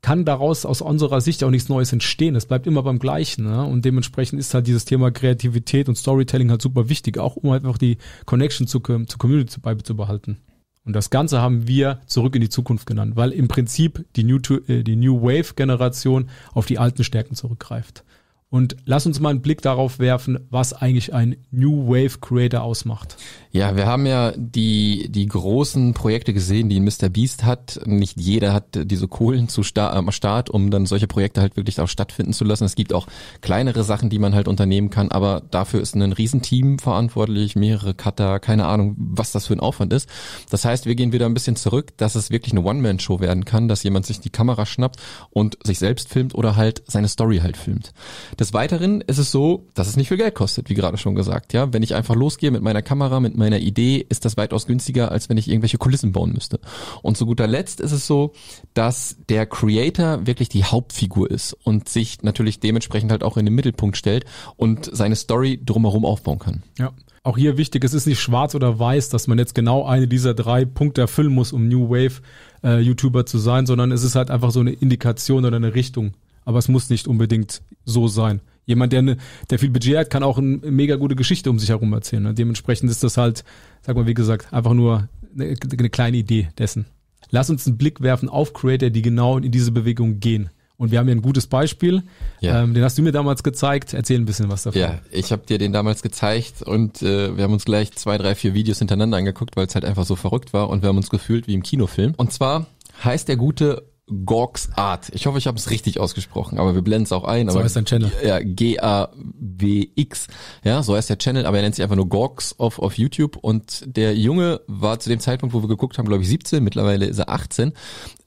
kann 0.03 0.25
daraus 0.25 0.65
aus 0.65 0.83
unserer 0.83 1.21
Sicht 1.21 1.43
auch 1.43 1.51
nichts 1.51 1.69
Neues 1.69 1.93
entstehen. 1.93 2.37
Es 2.37 2.47
bleibt 2.47 2.67
immer 2.67 2.83
beim 2.83 2.99
Gleichen. 2.99 3.45
Ne? 3.45 3.65
Und 3.65 3.85
dementsprechend 3.85 4.39
ist 4.39 4.55
halt 4.55 4.67
dieses 4.67 4.85
Thema 4.85 5.11
Kreativität 5.11 5.89
und 5.89 5.97
Storytelling 5.97 6.51
halt 6.51 6.63
super 6.63 6.89
wichtig, 6.89 7.19
auch 7.19 7.37
um 7.37 7.51
einfach 7.51 7.77
die 7.77 7.99
Connection 8.25 8.67
zu, 8.67 8.81
zur 8.81 9.19
Community 9.19 9.59
beizubehalten. 9.61 10.39
Und 10.85 10.93
das 10.93 11.11
Ganze 11.11 11.41
haben 11.41 11.67
wir 11.67 12.01
zurück 12.07 12.37
in 12.37 12.41
die 12.41 12.49
Zukunft 12.49 12.87
genannt, 12.87 13.17
weil 13.17 13.33
im 13.33 13.49
Prinzip 13.49 14.07
die 14.15 14.23
New, 14.23 14.39
äh, 14.69 14.85
die 14.85 14.95
New 14.95 15.21
Wave 15.21 15.55
Generation 15.57 16.31
auf 16.55 16.67
die 16.67 16.79
alten 16.79 17.03
Stärken 17.03 17.35
zurückgreift. 17.35 18.05
Und 18.49 18.77
lass 18.85 19.07
uns 19.07 19.19
mal 19.19 19.31
einen 19.31 19.43
Blick 19.43 19.61
darauf 19.61 19.99
werfen, 19.99 20.39
was 20.51 20.73
eigentlich 20.73 21.13
ein 21.13 21.37
New 21.51 21.89
Wave 21.89 22.19
Creator 22.21 22.63
ausmacht. 22.63 23.17
Ja, 23.51 23.75
wir 23.75 23.87
haben 23.87 24.07
ja 24.07 24.33
die, 24.37 25.09
die 25.09 25.27
großen 25.27 25.95
Projekte 25.95 26.33
gesehen, 26.33 26.69
die 26.69 26.79
Mr. 26.79 27.09
Beast 27.09 27.45
hat. 27.45 27.81
Nicht 27.87 28.21
jeder 28.21 28.53
hat 28.53 28.67
diese 28.85 29.09
Kohlen 29.09 29.49
zu 29.49 29.65
Start, 29.65 29.95
am 29.95 30.13
Start, 30.13 30.49
um 30.49 30.71
dann 30.71 30.87
solche 30.87 31.09
Projekte 31.09 31.41
halt 31.41 31.57
wirklich 31.57 31.81
auch 31.81 31.89
stattfinden 31.89 32.33
zu 32.33 32.45
lassen. 32.45 32.65
Es 32.65 32.77
gibt 32.77 32.93
auch 32.93 33.09
kleinere 33.41 33.83
Sachen, 33.83 34.11
die 34.11 34.21
man 34.21 34.35
halt 34.35 34.47
unternehmen 34.47 34.91
kann, 34.91 35.11
aber 35.11 35.43
dafür 35.51 35.81
ist 35.81 35.97
ein 35.97 36.13
Riesenteam 36.13 36.79
verantwortlich, 36.79 37.57
mehrere 37.57 37.95
Cutter, 37.95 38.39
keine 38.39 38.67
Ahnung, 38.67 38.95
was 38.97 39.33
das 39.33 39.49
für 39.49 39.55
ein 39.55 39.61
Aufwand 39.61 39.93
ist. 39.93 40.09
Das 40.51 40.65
heißt, 40.65 40.87
wir 40.87 40.95
gehen 40.95 41.13
wieder 41.13 41.27
ein 41.27 41.35
bisschen 41.35 41.57
zurück, 41.57 41.97
dass 41.97 42.15
es 42.15 42.31
wirklich 42.31 42.53
eine 42.53 42.63
One-Man-Show 42.63 43.19
werden 43.19 43.45
kann, 43.45 43.67
dass 43.67 43.83
jemand 43.83 44.07
sich 44.07 44.21
die 44.21 44.31
Kamera 44.31 44.67
schnappt 44.67 45.01
und 45.31 45.59
sich 45.65 45.81
selbst 45.81 46.11
filmt 46.11 46.35
oder 46.35 46.55
halt 46.55 46.85
seine 46.87 47.09
Story 47.09 47.39
halt 47.39 47.57
filmt. 47.57 47.93
Des 48.39 48.53
Weiteren 48.53 49.01
ist 49.01 49.19
es 49.19 49.33
so, 49.33 49.67
dass 49.75 49.89
es 49.89 49.97
nicht 49.97 50.09
viel 50.09 50.19
Geld 50.19 50.35
kostet, 50.35 50.69
wie 50.69 50.75
gerade 50.75 50.99
schon 50.99 51.15
gesagt. 51.15 51.55
Ja, 51.55 51.73
wenn 51.73 51.83
ich 51.83 51.95
einfach 51.95 52.15
losgehe 52.15 52.51
mit 52.51 52.63
meiner 52.63 52.83
Kamera, 52.83 53.19
mit 53.19 53.37
meiner 53.37 53.59
Idee, 53.59 54.05
ist 54.09 54.25
das 54.25 54.37
weitaus 54.37 54.67
günstiger, 54.67 55.11
als 55.11 55.29
wenn 55.29 55.39
ich 55.39 55.49
irgendwelche 55.49 55.79
Kulissen 55.79 56.13
bauen 56.13 56.33
müsste. 56.33 56.61
Und 57.03 57.17
zu 57.17 57.25
guter 57.25 57.47
Letzt 57.47 57.81
ist 57.81 57.93
es 57.93 58.07
so, 58.07 58.33
dass 58.75 59.17
der 59.29 59.47
Creator 59.47 60.27
wirklich 60.27 60.51
die 60.51 60.65
Hauptfigur 60.65 61.31
ist 61.31 61.55
und 61.65 61.89
sich 61.89 62.23
natürlich 62.23 62.61
dementsprechend 62.61 63.11
halt 63.11 63.25
auch 63.25 63.39
in 63.39 63.47
den 63.47 63.55
Mittelpunkt 63.55 63.97
stellt 63.97 64.27
und 64.57 64.91
seine 64.93 65.17
Story 65.17 65.59
drumherum 65.65 66.05
aufbauen 66.05 66.39
kann. 66.39 66.63
Ja. 66.79 66.93
Auch 67.27 67.37
hier 67.37 67.57
wichtig, 67.57 67.83
es 67.83 67.93
ist 67.93 68.07
nicht 68.07 68.21
schwarz 68.21 68.55
oder 68.55 68.79
weiß, 68.79 69.09
dass 69.09 69.27
man 69.27 69.37
jetzt 69.37 69.57
genau 69.57 69.85
eine 69.85 70.07
dieser 70.07 70.33
drei 70.33 70.65
Punkte 70.65 71.01
erfüllen 71.01 71.35
muss, 71.35 71.53
um 71.53 71.67
New 71.67 71.89
Wave 71.89 72.21
äh, 72.63 72.79
YouTuber 72.79 73.27
zu 73.27 73.39
sein, 73.39 73.67
sondern 73.67 73.91
es 73.91 74.05
ist 74.05 74.15
halt 74.15 74.31
einfach 74.31 74.53
so 74.53 74.61
eine 74.61 74.71
Indikation 74.71 75.45
oder 75.45 75.57
eine 75.57 75.75
Richtung, 75.75 76.13
aber 76.47 76.59
es 76.59 76.69
muss 76.69 76.89
nicht 76.89 77.07
unbedingt 77.07 77.61
so 77.85 78.09
sein. 78.09 78.41
Jemand, 78.65 78.93
der, 78.93 79.03
ne, 79.03 79.17
der 79.51 79.59
viel 79.59 79.71
Budget 79.71 79.97
hat, 79.99 80.11
kann 80.11 80.23
auch 80.23 80.39
eine 80.39 80.59
mega 80.71 80.97
gute 80.97 81.15
Geschichte 81.15 81.51
um 81.51 81.59
sich 81.59 81.69
herum 81.69 81.93
erzählen. 81.93 82.23
Ne? 82.23 82.35
Dementsprechend 82.35 82.91
ist 82.91 83.05
das 83.05 83.19
halt, 83.19 83.45
sag 83.83 83.97
mal, 83.97 84.07
wie 84.07 84.15
gesagt, 84.15 84.53
einfach 84.53 84.73
nur 84.73 85.09
eine, 85.35 85.55
eine 85.79 85.91
kleine 85.91 86.17
Idee 86.17 86.49
dessen. 86.57 86.87
Lass 87.31 87.51
uns 87.51 87.67
einen 87.67 87.77
Blick 87.77 88.01
werfen 88.01 88.29
auf 88.29 88.55
Creator, 88.55 88.91
die 88.91 89.03
genau 89.03 89.39
in 89.39 89.51
diese 89.51 89.73
Bewegung 89.73 90.21
gehen. 90.21 90.51
Und 90.79 90.91
wir 90.91 90.99
haben 90.99 91.07
hier 91.07 91.17
ein 91.17 91.23
gutes 91.23 91.47
Beispiel. 91.47 92.03
Ja. 92.41 92.63
Ähm, 92.63 92.75
den 92.75 92.85
hast 92.85 92.99
du 92.99 93.03
mir 93.03 93.13
damals 93.13 93.43
gezeigt. 93.43 93.95
Erzähl 93.95 94.21
ein 94.21 94.27
bisschen 94.27 94.49
was 94.49 94.65
davon. 94.65 94.81
Ja, 94.81 95.01
ich 95.11 95.33
habe 95.33 95.47
dir 95.47 95.59
den 95.59 95.73
damals 95.73 96.03
gezeigt 96.03 96.63
und 96.63 97.03
äh, 97.03 97.37
wir 97.37 97.45
haben 97.45 97.55
uns 97.55 97.65
gleich 97.65 97.93
zwei, 97.93 98.19
drei, 98.19 98.35
vier 98.35 98.55
Videos 98.55 98.79
hintereinander 98.79 99.17
angeguckt, 99.17 99.57
weil 99.57 99.67
es 99.67 99.75
halt 99.75 99.85
einfach 99.85 100.05
so 100.05 100.17
verrückt 100.17 100.53
war 100.53 100.69
und 100.69 100.83
wir 100.83 100.91
haben 100.91 100.99
uns 100.99 101.09
gefühlt 101.09 101.49
wie 101.49 101.55
im 101.55 101.63
Kinofilm. 101.63 102.15
Und 102.17 102.33
zwar 102.33 102.67
heißt 103.03 103.27
der 103.29 103.37
gute 103.37 103.85
Gorks 104.25 104.71
Art. 104.77 105.09
Ich 105.13 105.27
hoffe, 105.27 105.39
ich 105.39 105.49
habe 105.49 105.59
es 105.59 105.71
richtig 105.71 105.99
ausgesprochen, 105.99 106.59
aber 106.59 106.75
wir 106.75 106.83
blenden 106.83 107.05
es 107.05 107.13
auch 107.13 107.25
ein. 107.25 107.51
So 107.51 107.61
heißt 107.61 107.75
dein 107.75 107.87
Channel. 107.87 108.13
Ja, 108.25 108.39
G-A-W-X. 108.41 110.29
Ja, 110.63 110.83
so 110.85 110.95
heißt 110.95 111.11
der 111.11 111.19
Channel, 111.19 111.45
aber 111.45 111.57
er 111.57 111.65
nennt 111.65 111.75
sich 111.75 111.83
einfach 111.83 111.97
nur 111.97 112.09
Gorks 112.09 112.55
auf, 112.59 112.79
auf 112.79 112.97
YouTube. 112.99 113.37
Und 113.37 113.83
der 113.85 114.17
Junge 114.17 114.61
war 114.69 115.01
zu 115.01 115.09
dem 115.09 115.19
Zeitpunkt, 115.19 115.55
wo 115.55 115.63
wir 115.63 115.69
geguckt 115.69 115.99
haben, 115.99 116.07
glaube 116.07 116.23
ich 116.23 116.29
17, 116.29 116.63
mittlerweile 116.63 117.07
ist 117.07 117.19
er 117.19 117.31
18, 117.31 117.73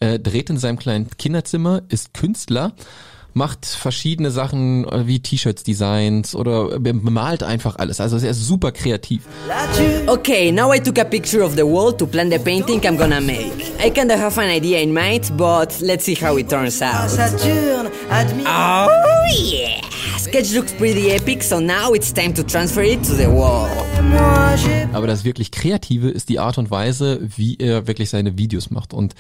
äh, 0.02 0.20
dreht 0.20 0.50
in 0.50 0.58
seinem 0.58 0.80
kleinen 0.80 1.10
Kinderzimmer, 1.18 1.84
ist 1.88 2.14
Künstler 2.14 2.74
macht 3.34 3.66
verschiedene 3.66 4.32
Sachen 4.32 4.88
äh, 4.88 5.08
wie 5.08 5.20
T-Shirts, 5.20 5.64
Designs 5.64 6.36
oder 6.36 6.80
bemalt 6.80 7.44
einfach 7.44 7.78
alles. 7.78 8.02
Also 8.02 8.18
er 8.18 8.32
ist 8.32 8.46
super 8.46 8.72
kreativ. 8.72 9.22
Okay, 10.08 10.52
now 10.52 10.74
I 10.74 10.80
took 10.80 10.98
a 11.00 11.04
picture 11.04 11.44
of 11.44 11.56
the 11.56 11.64
wall 11.64 11.96
to 11.96 12.06
plan 12.06 12.32
the 12.32 12.40
painting 12.40 12.82
I'm 12.82 12.98
gonna 12.98 13.22
make. 13.22 13.52
I 13.84 13.90
kinda 13.90 14.18
have 14.18 14.40
an 14.40 14.50
idea 14.50 14.82
in 14.82 14.94
mind, 14.94 15.32
but 15.38 15.80
let's 15.82 16.06
see 16.06 16.16
how 16.16 16.38
it 16.38 16.50
turns 16.50 16.82
out. 16.82 17.10
Oh 18.46 18.88
yeah! 19.32 19.82
Sketch 20.18 20.54
looks 20.54 20.74
pretty 20.74 21.12
epic, 21.12 21.44
so 21.44 21.60
now 21.60 21.94
it's 21.94 22.12
time 22.12 22.34
to 22.34 22.44
transfer 22.44 22.84
it 22.84 23.04
to 23.04 23.16
the 23.16 23.28
wall. 23.28 23.70
Aber 24.94 25.08
das 25.08 25.24
wirklich 25.24 25.52
Kreative 25.52 26.10
ist 26.10 26.30
die 26.30 26.40
Art 26.40 26.58
und 26.58 26.72
Weise, 26.72 27.20
wie 27.38 27.56
er 27.58 27.88
wirklich 27.88 28.10
seine 28.10 28.38
Videos 28.38 28.70
macht. 28.70 28.94
Und 28.94 29.14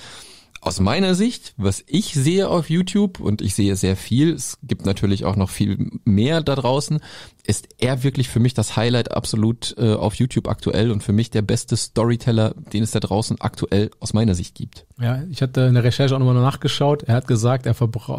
aus 0.62 0.80
meiner 0.80 1.16
Sicht, 1.16 1.54
was 1.58 1.84
ich 1.88 2.14
sehe 2.14 2.50
auf 2.50 2.70
YouTube, 2.70 3.20
und 3.20 3.42
ich 3.42 3.56
sehe 3.56 3.76
sehr 3.76 3.96
viel, 3.96 4.34
es 4.34 4.58
gibt 4.64 4.86
natürlich 4.86 5.26
auch 5.26 5.36
noch 5.36 5.50
viel 5.50 5.92
mehr 6.04 6.42
da 6.42 6.56
draußen, 6.56 7.00
ist 7.46 7.70
er 7.80 8.04
wirklich 8.04 8.30
für 8.30 8.40
mich 8.40 8.54
das 8.54 8.76
Highlight 8.76 9.12
absolut 9.12 9.76
äh, 9.78 9.94
auf 9.94 10.16
YouTube 10.16 10.48
aktuell 10.48 10.92
und 10.92 11.02
für 11.02 11.14
mich 11.14 11.32
der 11.32 11.42
beste 11.42 11.78
Storyteller, 11.78 12.54
den 12.74 12.84
es 12.84 12.92
da 12.92 13.00
draußen 13.00 13.40
aktuell 13.40 13.90
aus 14.00 14.14
meiner 14.14 14.36
Sicht 14.36 14.56
gibt. 14.56 14.86
Ja, 15.00 15.24
ich 15.30 15.42
hatte 15.42 15.62
in 15.62 15.74
der 15.74 15.84
Recherche 15.84 16.14
auch 16.14 16.20
nochmal 16.20 16.36
nachgeschaut. 16.36 17.04
Er 17.04 17.16
hat 17.16 17.28
gesagt, 17.28 17.66
er 17.66 17.74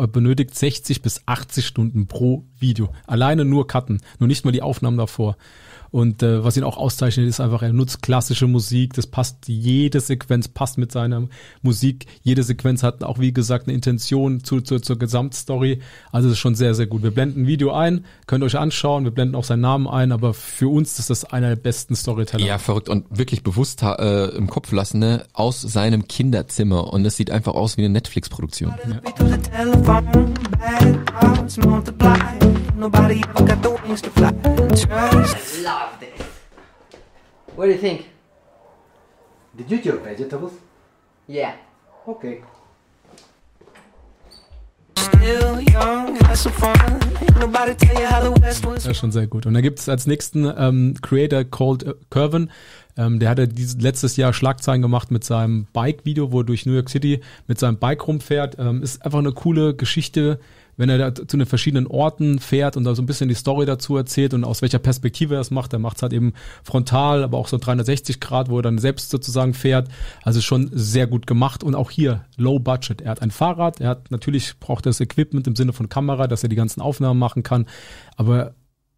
benötigt 0.08 0.54
60 0.54 1.02
bis 1.02 1.22
80 1.26 1.66
Stunden 1.66 2.06
pro 2.06 2.44
Video. 2.58 2.88
Alleine 3.06 3.44
nur 3.44 3.66
Cutten, 3.66 4.00
nur 4.18 4.26
nicht 4.26 4.44
mal 4.44 4.52
die 4.52 4.62
Aufnahmen 4.62 4.98
davor. 4.98 5.36
Und 5.90 6.22
äh, 6.22 6.44
was 6.44 6.56
ihn 6.56 6.62
auch 6.62 6.76
auszeichnet, 6.76 7.28
ist 7.28 7.40
einfach, 7.40 7.62
er 7.62 7.72
nutzt 7.72 8.02
klassische 8.02 8.46
Musik. 8.46 8.94
Das 8.94 9.06
passt, 9.06 9.48
jede 9.48 10.00
Sequenz 10.00 10.48
passt 10.48 10.78
mit 10.78 10.92
seiner 10.92 11.28
Musik. 11.62 12.06
Jede 12.22 12.42
Sequenz 12.42 12.82
hat 12.82 13.02
auch, 13.02 13.18
wie 13.18 13.32
gesagt, 13.32 13.66
eine 13.66 13.74
Intention 13.74 14.44
zu, 14.44 14.60
zu, 14.60 14.78
zur 14.78 14.98
Gesamtstory. 14.98 15.80
Also 16.12 16.28
das 16.28 16.34
ist 16.36 16.40
schon 16.40 16.54
sehr, 16.54 16.74
sehr 16.74 16.86
gut. 16.86 17.02
Wir 17.02 17.10
blenden 17.10 17.42
ein 17.42 17.46
Video 17.46 17.72
ein, 17.72 18.04
könnt 18.26 18.42
ihr 18.42 18.46
euch 18.46 18.58
anschauen. 18.58 19.04
Wir 19.04 19.10
blenden 19.10 19.34
auch 19.34 19.44
seinen 19.44 19.62
Namen 19.62 19.88
ein, 19.88 20.12
aber 20.12 20.32
für 20.34 20.68
uns 20.68 20.98
ist 20.98 21.10
das 21.10 21.24
einer 21.24 21.48
der 21.48 21.56
besten 21.56 21.96
Storyteller. 21.96 22.46
Ja, 22.46 22.58
verrückt 22.58 22.88
und 22.88 23.06
wirklich 23.10 23.42
bewusst 23.42 23.82
äh, 23.82 24.26
im 24.36 24.48
Kopf 24.48 24.70
lassen, 24.72 25.00
ne? 25.00 25.24
aus 25.32 25.60
seinem 25.60 26.06
Kinderzimmer. 26.06 26.92
Und 26.92 27.04
es 27.04 27.16
sieht 27.16 27.30
einfach 27.30 27.54
aus 27.54 27.76
wie 27.76 27.82
eine 27.82 27.90
Netflix-Produktion. 27.90 28.74
Ja. 28.88 29.00
Nobody 32.76 33.22
ever 33.28 33.44
got 33.44 33.62
the 33.62 33.70
wings 33.82 34.00
to 34.02 34.10
fly. 34.10 34.30
Trust. 34.74 35.62
Love 35.62 36.00
this. 36.00 36.20
What 37.54 37.66
do 37.66 37.72
you 37.72 37.78
think? 37.78 38.08
Did 39.56 39.70
you 39.70 39.78
eat 39.78 39.84
your 39.84 39.98
vegetables? 39.98 40.52
Yeah. 41.28 41.54
Okay. 42.06 42.42
Das 48.74 48.86
ist 48.86 48.96
schon 48.96 49.12
sehr 49.12 49.26
gut. 49.26 49.46
Und 49.46 49.54
da 49.54 49.60
gibt 49.60 49.78
es 49.78 49.88
als 49.88 50.06
nächsten 50.06 50.44
ähm, 50.56 50.94
Creator 51.02 51.44
called 51.44 51.82
äh, 51.82 51.94
Curvin. 52.08 52.50
Ähm, 52.96 53.18
der 53.18 53.28
hatte 53.28 53.48
dieses 53.48 53.80
letztes 53.80 54.16
Jahr 54.16 54.32
Schlagzeilen 54.32 54.82
gemacht 54.82 55.10
mit 55.10 55.24
seinem 55.24 55.66
Bike-Video, 55.72 56.32
wo 56.32 56.40
er 56.40 56.44
durch 56.44 56.66
New 56.66 56.72
York 56.72 56.88
City 56.88 57.20
mit 57.46 57.58
seinem 57.58 57.78
Bike 57.78 58.06
rumfährt. 58.06 58.56
Ähm, 58.58 58.82
ist 58.82 59.04
einfach 59.04 59.18
eine 59.18 59.32
coole 59.32 59.74
Geschichte 59.74 60.40
wenn 60.80 60.88
er 60.88 60.96
da 60.96 61.14
zu 61.14 61.36
den 61.36 61.44
verschiedenen 61.44 61.86
Orten 61.86 62.38
fährt 62.38 62.74
und 62.74 62.84
da 62.84 62.94
so 62.94 63.02
ein 63.02 63.06
bisschen 63.06 63.28
die 63.28 63.34
Story 63.34 63.66
dazu 63.66 63.98
erzählt 63.98 64.32
und 64.32 64.44
aus 64.44 64.62
welcher 64.62 64.78
Perspektive 64.78 65.34
er 65.34 65.42
es 65.42 65.50
macht. 65.50 65.74
Er 65.74 65.78
macht 65.78 65.98
es 65.98 66.02
halt 66.02 66.14
eben 66.14 66.32
frontal, 66.64 67.22
aber 67.22 67.36
auch 67.36 67.48
so 67.48 67.58
360 67.58 68.18
Grad, 68.18 68.48
wo 68.48 68.60
er 68.60 68.62
dann 68.62 68.78
selbst 68.78 69.10
sozusagen 69.10 69.52
fährt. 69.52 69.88
Also 70.22 70.40
schon 70.40 70.70
sehr 70.72 71.06
gut 71.06 71.26
gemacht 71.26 71.62
und 71.62 71.74
auch 71.74 71.90
hier 71.90 72.24
low 72.38 72.58
budget. 72.58 73.02
Er 73.02 73.10
hat 73.10 73.20
ein 73.20 73.30
Fahrrad, 73.30 73.82
er 73.82 73.90
hat 73.90 74.10
natürlich 74.10 74.58
braucht 74.58 74.86
er 74.86 74.90
das 74.90 75.00
Equipment 75.00 75.46
im 75.46 75.54
Sinne 75.54 75.74
von 75.74 75.90
Kamera, 75.90 76.26
dass 76.28 76.42
er 76.42 76.48
die 76.48 76.56
ganzen 76.56 76.80
Aufnahmen 76.80 77.20
machen 77.20 77.42
kann, 77.42 77.66
aber 78.16 78.54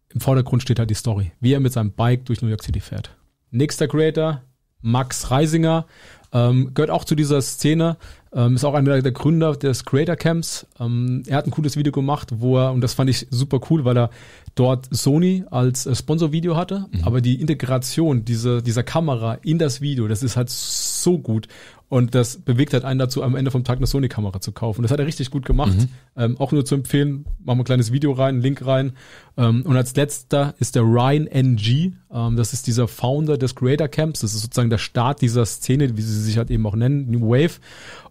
im 0.07 0.21
Vordergrund 0.21 0.61
steht 0.61 0.79
halt 0.79 0.89
die 0.89 0.95
Story, 0.95 1.33
wie 1.41 1.51
er 1.51 1.59
mit 1.59 1.73
seinem 1.73 1.91
Bike 1.91 2.23
durch 2.27 2.41
New 2.41 2.47
York 2.47 2.63
City 2.63 2.79
fährt. 2.79 3.13
Nächster 3.51 3.89
Creator, 3.89 4.41
Max 4.81 5.31
Reisinger, 5.31 5.85
ähm, 6.33 6.73
gehört 6.73 6.89
auch 6.89 7.05
zu 7.05 7.15
dieser 7.15 7.41
Szene. 7.41 7.97
Ähm, 8.35 8.55
ist 8.55 8.65
auch 8.65 8.73
einer 8.73 9.01
der 9.01 9.11
Gründer 9.11 9.55
des 9.55 9.85
Creator 9.85 10.15
Camps. 10.15 10.65
Ähm, 10.79 11.23
er 11.27 11.37
hat 11.37 11.45
ein 11.45 11.51
cooles 11.51 11.77
Video 11.77 11.91
gemacht, 11.91 12.29
wo 12.35 12.57
er, 12.57 12.71
und 12.71 12.81
das 12.81 12.95
fand 12.95 13.09
ich 13.09 13.27
super 13.29 13.59
cool, 13.69 13.85
weil 13.85 13.97
er 13.97 14.09
dort 14.55 14.87
Sony 14.91 15.45
als 15.51 15.85
äh, 15.85 15.95
Sponsorvideo 15.95 16.55
hatte, 16.55 16.87
mhm. 16.91 17.03
aber 17.03 17.21
die 17.21 17.39
Integration 17.39 18.25
diese, 18.25 18.63
dieser 18.63 18.83
Kamera 18.83 19.35
in 19.43 19.59
das 19.59 19.81
Video, 19.81 20.07
das 20.07 20.23
ist 20.23 20.35
halt 20.35 20.49
so 20.49 21.19
gut. 21.19 21.47
Und 21.93 22.15
das 22.15 22.37
bewegt 22.37 22.73
halt 22.73 22.85
einen 22.85 22.97
dazu, 22.97 23.21
am 23.21 23.35
Ende 23.35 23.51
vom 23.51 23.63
Tag 23.63 23.77
eine 23.77 23.85
Sony-Kamera 23.85 24.41
zu 24.41 24.51
kaufen. 24.51 24.81
Das 24.81 24.89
hat 24.89 24.97
er 24.97 25.05
richtig 25.05 25.29
gut 25.29 25.45
gemacht. 25.45 25.77
Mhm. 25.77 25.89
Ähm, 26.17 26.37
auch 26.39 26.51
nur 26.51 26.65
zu 26.65 26.73
empfehlen, 26.73 27.25
machen 27.37 27.59
wir 27.59 27.61
ein 27.61 27.65
kleines 27.65 27.91
Video 27.91 28.13
rein, 28.13 28.29
einen 28.29 28.41
Link 28.41 28.65
rein. 28.65 28.93
Ähm, 29.37 29.61
und 29.61 29.77
als 29.77 29.95
letzter 29.95 30.55
ist 30.57 30.73
der 30.73 30.81
Ryan 30.81 31.27
NG. 31.27 31.91
Ähm, 32.11 32.35
das 32.35 32.51
ist 32.51 32.65
dieser 32.65 32.87
Founder 32.87 33.37
des 33.37 33.53
Creator 33.53 33.87
Camps. 33.89 34.21
Das 34.21 34.33
ist 34.33 34.41
sozusagen 34.41 34.71
der 34.71 34.79
Start 34.79 35.21
dieser 35.21 35.45
Szene, 35.45 35.95
wie 35.95 36.01
sie 36.01 36.19
sich 36.19 36.39
halt 36.39 36.49
eben 36.49 36.65
auch 36.65 36.75
nennen, 36.75 37.11
New 37.11 37.29
Wave. 37.29 37.59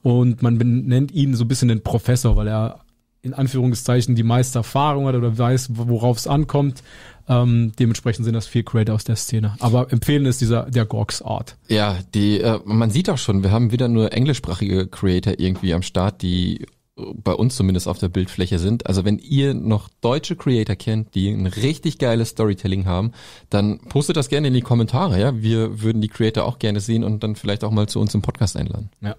Und 0.02 0.42
man 0.42 0.58
nennt 0.58 1.10
ihn 1.10 1.34
so 1.34 1.42
ein 1.42 1.48
bisschen 1.48 1.66
den 1.66 1.82
Professor, 1.82 2.36
weil 2.36 2.46
er 2.46 2.81
in 3.22 3.34
Anführungszeichen 3.34 4.16
die 4.16 4.24
meiste 4.24 4.58
Erfahrung 4.58 5.06
hat 5.06 5.14
oder 5.14 5.38
weiß, 5.38 5.70
worauf 5.72 6.18
es 6.18 6.26
ankommt. 6.26 6.82
Ähm, 7.28 7.72
dementsprechend 7.78 8.24
sind 8.24 8.34
das 8.34 8.48
vier 8.48 8.64
Creator 8.64 8.96
aus 8.96 9.04
der 9.04 9.14
Szene. 9.14 9.54
Aber 9.60 9.92
empfehlen 9.92 10.26
ist 10.26 10.40
dieser 10.40 10.64
der 10.68 10.84
Gorks 10.84 11.22
Art. 11.22 11.56
Ja, 11.68 11.98
die 12.14 12.40
äh, 12.40 12.58
man 12.64 12.90
sieht 12.90 13.08
auch 13.08 13.18
schon, 13.18 13.44
wir 13.44 13.52
haben 13.52 13.70
wieder 13.70 13.86
nur 13.86 14.12
englischsprachige 14.12 14.88
Creator 14.88 15.34
irgendwie 15.38 15.72
am 15.72 15.82
Start, 15.82 16.22
die 16.22 16.66
bei 16.96 17.32
uns 17.32 17.56
zumindest 17.56 17.88
auf 17.88 17.98
der 17.98 18.08
Bildfläche 18.08 18.58
sind. 18.58 18.86
Also 18.86 19.04
wenn 19.04 19.18
ihr 19.18 19.54
noch 19.54 19.88
deutsche 20.00 20.36
Creator 20.36 20.76
kennt, 20.76 21.14
die 21.14 21.30
ein 21.30 21.46
richtig 21.46 21.98
geiles 21.98 22.30
Storytelling 22.30 22.84
haben, 22.84 23.12
dann 23.50 23.78
postet 23.78 24.16
das 24.16 24.28
gerne 24.28 24.48
in 24.48 24.54
die 24.54 24.60
Kommentare. 24.60 25.18
Ja, 25.18 25.40
wir 25.40 25.82
würden 25.82 26.02
die 26.02 26.08
Creator 26.08 26.44
auch 26.44 26.58
gerne 26.58 26.80
sehen 26.80 27.02
und 27.02 27.22
dann 27.22 27.36
vielleicht 27.36 27.64
auch 27.64 27.70
mal 27.70 27.88
zu 27.88 27.98
uns 27.98 28.14
im 28.14 28.22
Podcast 28.22 28.56
einladen. 28.56 28.90
Ja. 29.00 29.16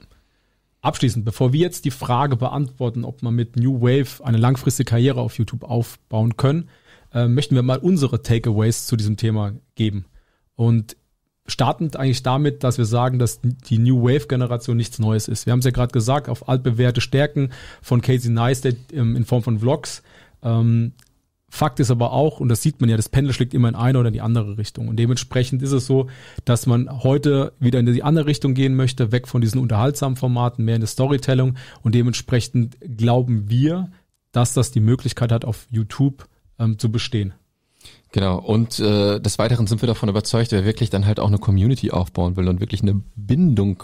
Abschließend, 0.83 1.23
bevor 1.23 1.53
wir 1.53 1.61
jetzt 1.61 1.85
die 1.85 1.91
Frage 1.91 2.35
beantworten, 2.35 3.05
ob 3.05 3.23
man 3.23 3.33
mit 3.33 3.55
New 3.55 3.81
Wave 3.81 4.23
eine 4.23 4.37
langfristige 4.37 4.89
Karriere 4.89 5.21
auf 5.21 5.37
YouTube 5.37 5.63
aufbauen 5.63 6.35
können, 6.35 6.69
äh, 7.13 7.29
möchten 7.29 7.55
wir 7.55 7.63
mal 7.63 7.77
unsere 7.77 8.21
Takeaways 8.21 8.85
zu 8.85 8.97
diesem 8.97 9.15
Thema 9.15 9.53
geben. 9.75 10.05
Und 10.55 10.97
startend 11.47 11.95
eigentlich 11.95 12.21
damit, 12.21 12.65
dass 12.65 12.77
wir 12.77 12.83
sagen, 12.83 13.17
dass 13.17 13.39
die 13.41 13.77
New 13.77 14.03
Wave 14.03 14.27
Generation 14.27 14.75
nichts 14.75 14.99
Neues 14.99 15.29
ist. 15.29 15.45
Wir 15.45 15.53
haben 15.53 15.59
es 15.59 15.65
ja 15.65 15.71
gerade 15.71 15.93
gesagt, 15.93 16.27
auf 16.27 16.49
altbewährte 16.49 16.99
Stärken 16.99 17.51
von 17.81 18.01
Casey 18.01 18.29
Neistat 18.29 18.75
ähm, 18.91 19.15
in 19.15 19.23
Form 19.23 19.41
von 19.41 19.59
Vlogs. 19.59 20.03
Ähm, 20.41 20.91
Fakt 21.53 21.79
ist 21.79 21.91
aber 21.91 22.13
auch, 22.13 22.39
und 22.39 22.49
das 22.49 22.63
sieht 22.63 22.81
man 22.81 22.89
ja, 22.89 22.97
das 22.97 23.09
Pendel 23.09 23.31
schlägt 23.31 23.53
immer 23.53 23.69
in 23.69 23.75
eine 23.75 23.99
oder 23.99 24.07
in 24.07 24.15
die 24.15 24.21
andere 24.21 24.57
Richtung. 24.57 24.87
Und 24.87 24.97
dementsprechend 24.97 25.61
ist 25.61 25.71
es 25.71 25.85
so, 25.85 26.07
dass 26.45 26.65
man 26.65 27.03
heute 27.03 27.53
wieder 27.59 27.77
in 27.77 27.85
die 27.85 28.01
andere 28.01 28.25
Richtung 28.25 28.55
gehen 28.55 28.75
möchte, 28.75 29.11
weg 29.11 29.27
von 29.27 29.39
diesen 29.39 29.61
unterhaltsamen 29.61 30.15
Formaten, 30.15 30.65
mehr 30.65 30.73
in 30.73 30.81
die 30.81 30.87
Storytelling. 30.87 31.55
Und 31.83 31.93
dementsprechend 31.93 32.77
glauben 32.97 33.51
wir, 33.51 33.91
dass 34.31 34.55
das 34.55 34.71
die 34.71 34.79
Möglichkeit 34.79 35.31
hat, 35.31 35.45
auf 35.45 35.67
YouTube 35.69 36.27
ähm, 36.57 36.79
zu 36.79 36.91
bestehen. 36.91 37.35
Genau, 38.11 38.39
und 38.39 38.79
äh, 38.79 39.19
des 39.19 39.37
Weiteren 39.37 39.67
sind 39.67 39.83
wir 39.83 39.87
davon 39.87 40.09
überzeugt, 40.09 40.51
wer 40.53 40.65
wirklich 40.65 40.89
dann 40.89 41.05
halt 41.05 41.19
auch 41.19 41.27
eine 41.27 41.37
Community 41.37 41.91
aufbauen 41.91 42.35
will 42.35 42.47
und 42.47 42.61
wirklich 42.61 42.81
eine 42.81 42.99
Bindung 43.15 43.83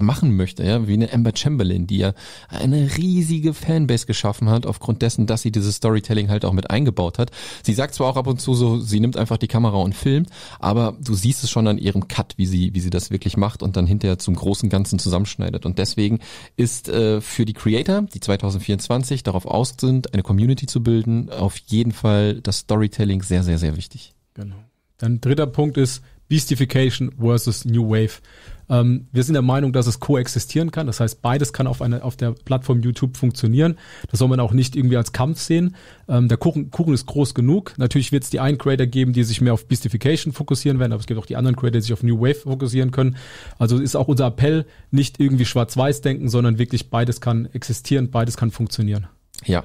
machen 0.00 0.36
möchte, 0.36 0.62
ja, 0.64 0.86
wie 0.86 0.94
eine 0.94 1.12
Amber 1.12 1.32
Chamberlain, 1.34 1.86
die 1.86 1.98
ja 1.98 2.12
eine 2.48 2.96
riesige 2.96 3.54
Fanbase 3.54 4.06
geschaffen 4.06 4.48
hat, 4.48 4.66
aufgrund 4.66 5.02
dessen, 5.02 5.26
dass 5.26 5.42
sie 5.42 5.50
dieses 5.50 5.76
Storytelling 5.76 6.28
halt 6.28 6.44
auch 6.44 6.52
mit 6.52 6.70
eingebaut 6.70 7.18
hat. 7.18 7.30
Sie 7.62 7.74
sagt 7.74 7.94
zwar 7.94 8.08
auch 8.08 8.16
ab 8.16 8.28
und 8.28 8.40
zu 8.40 8.54
so, 8.54 8.78
sie 8.78 9.00
nimmt 9.00 9.16
einfach 9.16 9.36
die 9.36 9.48
Kamera 9.48 9.78
und 9.78 9.94
filmt, 9.94 10.30
aber 10.60 10.96
du 11.00 11.14
siehst 11.14 11.42
es 11.42 11.50
schon 11.50 11.66
an 11.66 11.78
ihrem 11.78 12.06
Cut, 12.06 12.34
wie 12.36 12.46
sie, 12.46 12.72
wie 12.74 12.80
sie 12.80 12.90
das 12.90 13.10
wirklich 13.10 13.36
macht 13.36 13.62
und 13.62 13.76
dann 13.76 13.86
hinterher 13.86 14.18
zum 14.18 14.36
großen 14.36 14.68
Ganzen 14.68 14.98
zusammenschneidet. 14.98 15.66
Und 15.66 15.78
deswegen 15.78 16.20
ist 16.56 16.88
äh, 16.88 17.20
für 17.20 17.44
die 17.44 17.54
Creator, 17.54 18.02
die 18.02 18.20
2024 18.20 19.24
darauf 19.24 19.44
aus 19.44 19.74
sind, 19.80 20.14
eine 20.14 20.22
Community 20.22 20.66
zu 20.66 20.82
bilden, 20.82 21.30
auf 21.30 21.56
jeden 21.66 21.92
Fall 21.92 22.40
das 22.40 22.60
Storytelling 22.60 23.22
sehr, 23.22 23.42
sehr, 23.42 23.58
sehr 23.58 23.76
wichtig. 23.76 24.14
Genau. 24.34 24.56
Dann 24.98 25.20
dritter 25.20 25.46
Punkt 25.46 25.76
ist 25.76 26.02
Beastification 26.28 27.12
versus 27.18 27.64
New 27.64 27.88
Wave. 27.90 28.20
Ähm, 28.70 29.08
wir 29.12 29.22
sind 29.22 29.34
der 29.34 29.42
Meinung, 29.42 29.72
dass 29.72 29.86
es 29.86 30.00
koexistieren 30.00 30.70
kann. 30.70 30.86
Das 30.86 31.00
heißt, 31.00 31.22
beides 31.22 31.52
kann 31.52 31.66
auf, 31.66 31.82
eine, 31.82 32.02
auf 32.02 32.16
der 32.16 32.32
Plattform 32.32 32.80
YouTube 32.80 33.16
funktionieren. 33.16 33.78
Das 34.10 34.18
soll 34.18 34.28
man 34.28 34.40
auch 34.40 34.52
nicht 34.52 34.76
irgendwie 34.76 34.96
als 34.96 35.12
Kampf 35.12 35.40
sehen. 35.40 35.74
Ähm, 36.08 36.28
der 36.28 36.38
Kuchen, 36.38 36.70
Kuchen 36.70 36.94
ist 36.94 37.06
groß 37.06 37.34
genug. 37.34 37.74
Natürlich 37.76 38.12
wird 38.12 38.24
es 38.24 38.30
die 38.30 38.40
einen 38.40 38.58
Creator 38.58 38.86
geben, 38.86 39.12
die 39.12 39.24
sich 39.24 39.40
mehr 39.40 39.54
auf 39.54 39.66
Beastification 39.66 40.32
fokussieren 40.32 40.78
werden, 40.78 40.92
aber 40.92 41.00
es 41.00 41.06
gibt 41.06 41.20
auch 41.20 41.26
die 41.26 41.36
anderen 41.36 41.56
Creator, 41.56 41.78
die 41.78 41.82
sich 41.82 41.92
auf 41.92 42.02
New 42.02 42.20
Wave 42.20 42.34
fokussieren 42.34 42.90
können. 42.90 43.16
Also 43.58 43.78
ist 43.78 43.96
auch 43.96 44.08
unser 44.08 44.26
Appell, 44.26 44.66
nicht 44.90 45.20
irgendwie 45.20 45.44
schwarz-weiß 45.44 46.00
denken, 46.00 46.28
sondern 46.28 46.58
wirklich 46.58 46.90
beides 46.90 47.20
kann 47.20 47.48
existieren, 47.52 48.10
beides 48.10 48.36
kann 48.36 48.50
funktionieren. 48.50 49.06
Ja, 49.44 49.64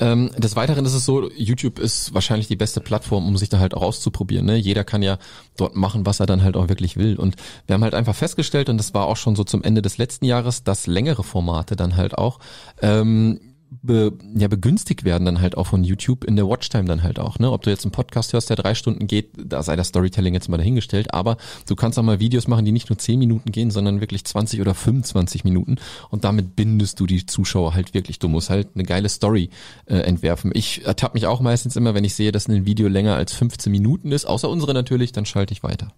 ähm, 0.00 0.30
des 0.36 0.56
Weiteren 0.56 0.84
ist 0.84 0.94
es 0.94 1.04
so, 1.04 1.30
YouTube 1.30 1.78
ist 1.78 2.12
wahrscheinlich 2.12 2.48
die 2.48 2.56
beste 2.56 2.80
Plattform, 2.80 3.26
um 3.26 3.36
sich 3.36 3.48
da 3.48 3.60
halt 3.60 3.74
auch 3.74 3.82
auszuprobieren. 3.82 4.46
Ne? 4.46 4.56
Jeder 4.56 4.82
kann 4.82 5.02
ja 5.02 5.18
dort 5.56 5.76
machen, 5.76 6.04
was 6.04 6.18
er 6.18 6.26
dann 6.26 6.42
halt 6.42 6.56
auch 6.56 6.68
wirklich 6.68 6.96
will. 6.96 7.16
Und 7.16 7.36
wir 7.66 7.74
haben 7.74 7.84
halt 7.84 7.94
einfach 7.94 8.16
festgestellt, 8.16 8.68
und 8.68 8.78
das 8.78 8.94
war 8.94 9.06
auch 9.06 9.16
schon 9.16 9.36
so 9.36 9.44
zum 9.44 9.62
Ende 9.62 9.80
des 9.80 9.98
letzten 9.98 10.24
Jahres, 10.24 10.64
dass 10.64 10.88
längere 10.88 11.22
Formate 11.22 11.76
dann 11.76 11.96
halt 11.96 12.18
auch 12.18 12.40
ähm, 12.80 13.51
be, 13.82 14.12
ja, 14.36 14.48
begünstigt 14.48 15.04
werden 15.04 15.24
dann 15.24 15.40
halt 15.40 15.56
auch 15.56 15.66
von 15.68 15.84
YouTube 15.84 16.24
in 16.24 16.36
der 16.36 16.46
Watchtime 16.48 16.84
dann 16.84 17.02
halt 17.02 17.18
auch. 17.18 17.38
Ne? 17.38 17.50
Ob 17.50 17.62
du 17.62 17.70
jetzt 17.70 17.84
einen 17.84 17.92
Podcast 17.92 18.32
hörst, 18.32 18.50
der 18.50 18.56
drei 18.56 18.74
Stunden 18.74 19.06
geht, 19.06 19.30
da 19.36 19.62
sei 19.62 19.76
das 19.76 19.88
Storytelling 19.88 20.34
jetzt 20.34 20.48
mal 20.48 20.58
dahingestellt, 20.58 21.14
aber 21.14 21.36
du 21.66 21.74
kannst 21.76 21.98
auch 21.98 22.02
mal 22.02 22.20
Videos 22.20 22.48
machen, 22.48 22.64
die 22.64 22.72
nicht 22.72 22.90
nur 22.90 22.98
zehn 22.98 23.18
Minuten 23.18 23.52
gehen, 23.52 23.70
sondern 23.70 24.00
wirklich 24.00 24.24
20 24.24 24.60
oder 24.60 24.74
25 24.74 25.44
Minuten 25.44 25.76
und 26.10 26.24
damit 26.24 26.56
bindest 26.56 27.00
du 27.00 27.06
die 27.06 27.24
Zuschauer 27.24 27.74
halt 27.74 27.94
wirklich. 27.94 28.18
Du 28.18 28.28
musst 28.28 28.50
halt 28.50 28.68
eine 28.74 28.84
geile 28.84 29.08
Story 29.08 29.50
äh, 29.86 29.96
entwerfen. 29.96 30.50
Ich 30.54 30.84
ertappe 30.84 31.14
mich 31.14 31.26
auch 31.26 31.40
meistens 31.40 31.76
immer, 31.76 31.94
wenn 31.94 32.04
ich 32.04 32.14
sehe, 32.14 32.32
dass 32.32 32.48
ein 32.48 32.66
Video 32.66 32.88
länger 32.88 33.16
als 33.16 33.32
15 33.32 33.70
Minuten 33.70 34.12
ist, 34.12 34.26
außer 34.26 34.48
unsere 34.48 34.74
natürlich, 34.74 35.12
dann 35.12 35.26
schalte 35.26 35.52
ich 35.52 35.62
weiter. 35.62 35.92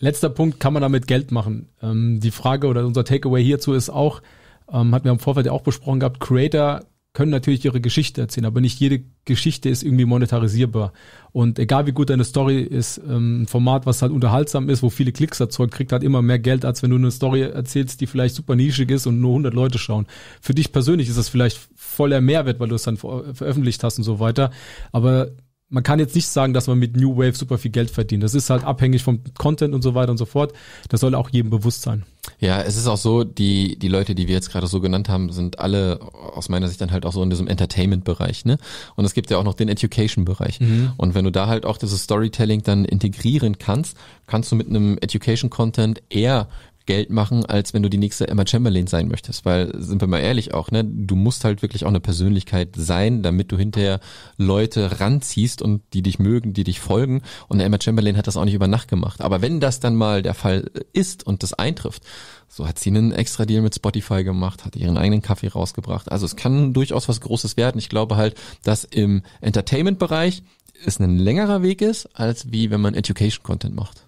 Letzter 0.00 0.30
Punkt, 0.30 0.60
kann 0.60 0.72
man 0.72 0.82
damit 0.82 1.08
Geld 1.08 1.32
machen? 1.32 1.68
Ähm, 1.82 2.20
die 2.20 2.30
Frage 2.30 2.68
oder 2.68 2.86
unser 2.86 3.04
Takeaway 3.04 3.42
hierzu 3.42 3.72
ist 3.72 3.90
auch, 3.90 4.22
ähm, 4.72 4.94
hatten 4.94 5.04
wir 5.04 5.12
im 5.12 5.18
Vorfeld 5.18 5.46
ja 5.46 5.52
auch 5.52 5.62
besprochen 5.62 6.00
gehabt, 6.00 6.20
Creator 6.20 6.82
können 7.14 7.32
natürlich 7.32 7.64
ihre 7.64 7.80
Geschichte 7.80 8.20
erzählen, 8.20 8.44
aber 8.44 8.60
nicht 8.60 8.78
jede 8.78 9.02
Geschichte 9.24 9.68
ist 9.68 9.82
irgendwie 9.82 10.04
monetarisierbar. 10.04 10.92
Und 11.32 11.58
egal 11.58 11.86
wie 11.86 11.92
gut 11.92 12.10
deine 12.10 12.22
Story 12.22 12.60
ist, 12.60 12.98
ähm, 12.98 13.42
ein 13.42 13.46
Format, 13.48 13.86
was 13.86 14.02
halt 14.02 14.12
unterhaltsam 14.12 14.68
ist, 14.68 14.82
wo 14.84 14.90
viele 14.90 15.10
Klicks 15.10 15.40
erzeugt, 15.40 15.74
kriegt 15.74 15.90
halt 15.90 16.04
immer 16.04 16.22
mehr 16.22 16.38
Geld, 16.38 16.64
als 16.64 16.82
wenn 16.82 16.90
du 16.90 16.96
eine 16.96 17.10
Story 17.10 17.40
erzählst, 17.40 18.00
die 18.00 18.06
vielleicht 18.06 18.36
super 18.36 18.54
nischig 18.54 18.90
ist 18.90 19.06
und 19.06 19.20
nur 19.20 19.30
100 19.30 19.52
Leute 19.52 19.78
schauen. 19.78 20.06
Für 20.40 20.54
dich 20.54 20.70
persönlich 20.70 21.08
ist 21.08 21.18
das 21.18 21.28
vielleicht 21.28 21.58
voller 21.74 22.20
Mehrwert, 22.20 22.60
weil 22.60 22.68
du 22.68 22.76
es 22.76 22.84
dann 22.84 22.98
veröffentlicht 22.98 23.82
hast 23.82 23.98
und 23.98 24.04
so 24.04 24.20
weiter. 24.20 24.52
Aber 24.92 25.30
man 25.70 25.82
kann 25.82 25.98
jetzt 25.98 26.14
nicht 26.14 26.28
sagen, 26.28 26.54
dass 26.54 26.66
man 26.66 26.78
mit 26.78 26.96
New 26.96 27.16
Wave 27.16 27.34
super 27.34 27.58
viel 27.58 27.70
Geld 27.70 27.90
verdient. 27.90 28.22
Das 28.22 28.34
ist 28.34 28.48
halt 28.48 28.64
abhängig 28.64 29.02
vom 29.02 29.22
Content 29.36 29.74
und 29.74 29.82
so 29.82 29.94
weiter 29.94 30.12
und 30.12 30.18
so 30.18 30.24
fort. 30.24 30.52
Das 30.88 31.00
soll 31.00 31.14
auch 31.14 31.30
jedem 31.30 31.50
bewusst 31.50 31.82
sein. 31.82 32.04
Ja, 32.40 32.62
es 32.62 32.76
ist 32.76 32.86
auch 32.86 32.96
so, 32.96 33.24
die, 33.24 33.78
die 33.78 33.88
Leute, 33.88 34.14
die 34.14 34.28
wir 34.28 34.34
jetzt 34.34 34.50
gerade 34.50 34.66
so 34.66 34.80
genannt 34.80 35.08
haben, 35.08 35.30
sind 35.32 35.58
alle 35.58 36.00
aus 36.34 36.48
meiner 36.48 36.68
Sicht 36.68 36.80
dann 36.80 36.90
halt 36.90 37.06
auch 37.06 37.12
so 37.12 37.22
in 37.22 37.30
diesem 37.30 37.48
Entertainment-Bereich, 37.48 38.44
ne? 38.44 38.58
Und 38.96 39.04
es 39.04 39.14
gibt 39.14 39.30
ja 39.30 39.38
auch 39.38 39.44
noch 39.44 39.54
den 39.54 39.68
Education-Bereich. 39.68 40.60
Mhm. 40.60 40.92
Und 40.96 41.14
wenn 41.14 41.24
du 41.24 41.32
da 41.32 41.46
halt 41.46 41.66
auch 41.66 41.78
dieses 41.78 42.02
Storytelling 42.02 42.62
dann 42.62 42.84
integrieren 42.84 43.58
kannst, 43.58 43.96
kannst 44.26 44.52
du 44.52 44.56
mit 44.56 44.68
einem 44.68 44.98
Education-Content 45.00 46.02
eher 46.10 46.48
Geld 46.88 47.10
machen, 47.10 47.44
als 47.44 47.74
wenn 47.74 47.82
du 47.82 47.90
die 47.90 47.98
nächste 47.98 48.28
Emma 48.28 48.46
Chamberlain 48.46 48.86
sein 48.86 49.08
möchtest. 49.08 49.44
Weil, 49.44 49.70
sind 49.78 50.00
wir 50.00 50.08
mal 50.08 50.20
ehrlich 50.20 50.54
auch, 50.54 50.70
ne, 50.70 50.82
du 50.82 51.16
musst 51.16 51.44
halt 51.44 51.60
wirklich 51.60 51.84
auch 51.84 51.90
eine 51.90 52.00
Persönlichkeit 52.00 52.70
sein, 52.76 53.22
damit 53.22 53.52
du 53.52 53.58
hinterher 53.58 54.00
Leute 54.38 54.98
ranziehst 54.98 55.60
und 55.60 55.82
die 55.92 56.00
dich 56.00 56.18
mögen, 56.18 56.54
die 56.54 56.64
dich 56.64 56.80
folgen. 56.80 57.20
Und 57.46 57.60
Emma 57.60 57.76
Chamberlain 57.78 58.16
hat 58.16 58.26
das 58.26 58.38
auch 58.38 58.46
nicht 58.46 58.54
über 58.54 58.68
Nacht 58.68 58.88
gemacht. 58.88 59.20
Aber 59.20 59.42
wenn 59.42 59.60
das 59.60 59.80
dann 59.80 59.96
mal 59.96 60.22
der 60.22 60.32
Fall 60.32 60.70
ist 60.94 61.26
und 61.26 61.42
das 61.42 61.52
eintrifft, 61.52 62.04
so 62.48 62.66
hat 62.66 62.78
sie 62.78 62.88
einen 62.88 63.12
extra 63.12 63.44
Deal 63.44 63.60
mit 63.60 63.74
Spotify 63.74 64.24
gemacht, 64.24 64.64
hat 64.64 64.74
ihren 64.74 64.96
eigenen 64.96 65.20
Kaffee 65.20 65.48
rausgebracht. 65.48 66.10
Also 66.10 66.24
es 66.24 66.36
kann 66.36 66.72
durchaus 66.72 67.06
was 67.06 67.20
Großes 67.20 67.58
werden. 67.58 67.78
Ich 67.78 67.90
glaube 67.90 68.16
halt, 68.16 68.34
dass 68.62 68.84
im 68.84 69.20
Entertainment-Bereich 69.42 70.42
es 70.86 70.98
ein 71.00 71.18
längerer 71.18 71.62
Weg 71.62 71.82
ist, 71.82 72.06
als 72.18 72.50
wie 72.50 72.70
wenn 72.70 72.80
man 72.80 72.94
Education-Content 72.94 73.76
macht. 73.76 74.06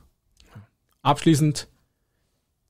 Abschließend 1.02 1.68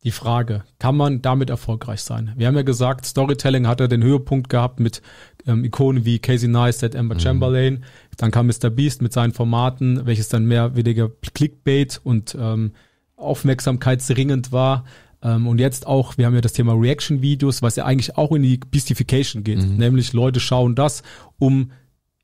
die 0.03 0.11
Frage, 0.11 0.65
kann 0.79 0.97
man 0.97 1.21
damit 1.21 1.51
erfolgreich 1.51 2.01
sein? 2.01 2.33
Wir 2.37 2.47
haben 2.47 2.57
ja 2.57 2.63
gesagt, 2.63 3.05
Storytelling 3.05 3.67
hat 3.67 3.81
er 3.81 3.89
den 3.89 4.03
Höhepunkt 4.03 4.49
gehabt 4.49 4.81
mit 4.81 5.03
ähm, 5.47 5.65
Ikonen 5.65 6.05
wie 6.05 6.19
Casey 6.19 6.49
Neistat, 6.49 6.97
Amber 6.97 7.17
mhm. 7.17 7.21
Chamberlain. 7.21 7.85
Dann 8.17 8.31
kam 8.31 8.47
Mr. 8.47 8.71
Beast 8.71 9.03
mit 9.03 9.13
seinen 9.13 9.33
Formaten, 9.33 10.07
welches 10.07 10.29
dann 10.29 10.47
mehr 10.47 10.75
weniger 10.75 11.11
Clickbait 11.35 12.01
und 12.03 12.37
ähm, 12.39 12.73
aufmerksamkeitsringend 13.17 14.53
war. 14.53 14.85
Ähm, 15.23 15.47
und 15.47 15.59
jetzt 15.59 15.87
auch, 15.87 16.17
wir 16.17 16.27
haben 16.27 16.35
ja 16.35 16.41
das 16.41 16.55
Thema 16.55 16.73
Reaction-Videos, 16.73 17.61
was 17.61 17.77
ja 17.77 17.85
eigentlich 17.85 18.17
auch 18.17 18.33
in 18.33 18.43
die 18.43 18.57
Beastification 18.57 19.45
geht. 19.45 19.59
Mhm. 19.59 19.77
Nämlich 19.77 20.15
Leute 20.15 20.41
schauen 20.41 20.75
das, 20.75 21.03
um 21.39 21.73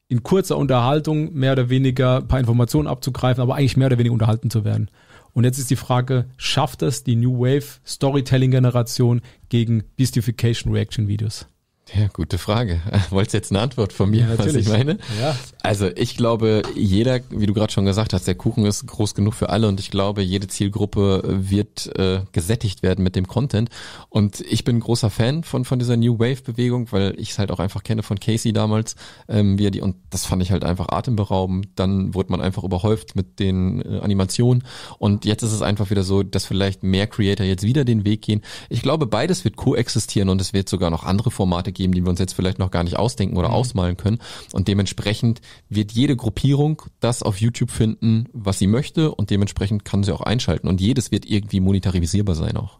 in 0.08 0.22
kurzer 0.22 0.56
Unterhaltung 0.56 1.34
mehr 1.34 1.52
oder 1.52 1.68
weniger 1.68 2.18
ein 2.18 2.28
paar 2.28 2.40
Informationen 2.40 2.86
abzugreifen, 2.86 3.42
aber 3.42 3.56
eigentlich 3.56 3.76
mehr 3.76 3.88
oder 3.88 3.98
weniger 3.98 4.12
unterhalten 4.14 4.50
zu 4.50 4.64
werden. 4.64 4.90
Und 5.36 5.44
jetzt 5.44 5.58
ist 5.58 5.70
die 5.70 5.76
Frage, 5.76 6.24
schafft 6.38 6.80
es 6.80 7.04
die 7.04 7.14
New 7.14 7.40
Wave 7.40 7.78
Storytelling 7.86 8.52
Generation 8.52 9.20
gegen 9.50 9.84
Beastification 9.96 10.72
Reaction 10.72 11.08
Videos? 11.08 11.46
Ja, 11.94 12.08
gute 12.12 12.36
Frage. 12.36 12.80
Wolltest 13.10 13.34
du 13.34 13.38
jetzt 13.38 13.52
eine 13.52 13.60
Antwort 13.60 13.92
von 13.92 14.10
mir, 14.10 14.22
ja, 14.22 14.38
was 14.38 14.54
ich 14.54 14.68
meine? 14.68 14.98
Ja. 15.20 15.36
Also 15.62 15.88
ich 15.94 16.16
glaube, 16.16 16.62
jeder, 16.74 17.20
wie 17.30 17.46
du 17.46 17.54
gerade 17.54 17.72
schon 17.72 17.84
gesagt 17.84 18.12
hast, 18.12 18.26
der 18.26 18.34
Kuchen 18.34 18.66
ist 18.66 18.86
groß 18.86 19.14
genug 19.14 19.34
für 19.34 19.50
alle 19.50 19.68
und 19.68 19.78
ich 19.78 19.92
glaube, 19.92 20.22
jede 20.22 20.48
Zielgruppe 20.48 21.22
wird 21.24 21.94
äh, 21.96 22.22
gesättigt 22.32 22.82
werden 22.82 23.04
mit 23.04 23.14
dem 23.14 23.28
Content. 23.28 23.70
Und 24.08 24.40
ich 24.40 24.64
bin 24.64 24.80
großer 24.80 25.10
Fan 25.10 25.44
von 25.44 25.64
von 25.64 25.78
dieser 25.78 25.96
New 25.96 26.18
Wave 26.18 26.42
Bewegung, 26.42 26.90
weil 26.90 27.14
ich 27.18 27.30
es 27.30 27.38
halt 27.38 27.52
auch 27.52 27.60
einfach 27.60 27.84
kenne 27.84 28.02
von 28.02 28.18
Casey 28.18 28.52
damals, 28.52 28.96
ähm, 29.28 29.56
wie 29.58 29.66
er 29.66 29.70
die 29.70 29.80
und 29.80 29.94
das 30.10 30.26
fand 30.26 30.42
ich 30.42 30.50
halt 30.50 30.64
einfach 30.64 30.88
atemberaubend. 30.88 31.68
Dann 31.76 32.14
wurde 32.14 32.32
man 32.32 32.40
einfach 32.40 32.64
überhäuft 32.64 33.14
mit 33.14 33.38
den 33.38 33.80
äh, 33.82 34.00
Animationen 34.00 34.64
und 34.98 35.24
jetzt 35.24 35.44
ist 35.44 35.52
es 35.52 35.62
einfach 35.62 35.90
wieder 35.90 36.02
so, 36.02 36.24
dass 36.24 36.46
vielleicht 36.46 36.82
mehr 36.82 37.06
Creator 37.06 37.46
jetzt 37.46 37.62
wieder 37.62 37.84
den 37.84 38.04
Weg 38.04 38.22
gehen. 38.22 38.42
Ich 38.70 38.82
glaube, 38.82 39.06
beides 39.06 39.44
wird 39.44 39.54
koexistieren 39.54 40.28
und 40.28 40.40
es 40.40 40.52
wird 40.52 40.68
sogar 40.68 40.90
noch 40.90 41.04
andere 41.04 41.30
Formate 41.30 41.75
geben, 41.76 41.92
die 41.92 42.04
wir 42.04 42.10
uns 42.10 42.18
jetzt 42.18 42.32
vielleicht 42.32 42.58
noch 42.58 42.72
gar 42.72 42.82
nicht 42.82 42.98
ausdenken 42.98 43.36
oder 43.36 43.48
mhm. 43.48 43.54
ausmalen 43.54 43.96
können. 43.96 44.18
Und 44.52 44.66
dementsprechend 44.66 45.40
wird 45.68 45.92
jede 45.92 46.16
Gruppierung 46.16 46.82
das 46.98 47.22
auf 47.22 47.40
YouTube 47.40 47.70
finden, 47.70 48.26
was 48.32 48.58
sie 48.58 48.66
möchte 48.66 49.14
und 49.14 49.30
dementsprechend 49.30 49.84
kann 49.84 50.02
sie 50.02 50.12
auch 50.12 50.22
einschalten. 50.22 50.66
Und 50.66 50.80
jedes 50.80 51.12
wird 51.12 51.26
irgendwie 51.26 51.60
monetarisierbar 51.60 52.34
sein 52.34 52.56
auch. 52.56 52.78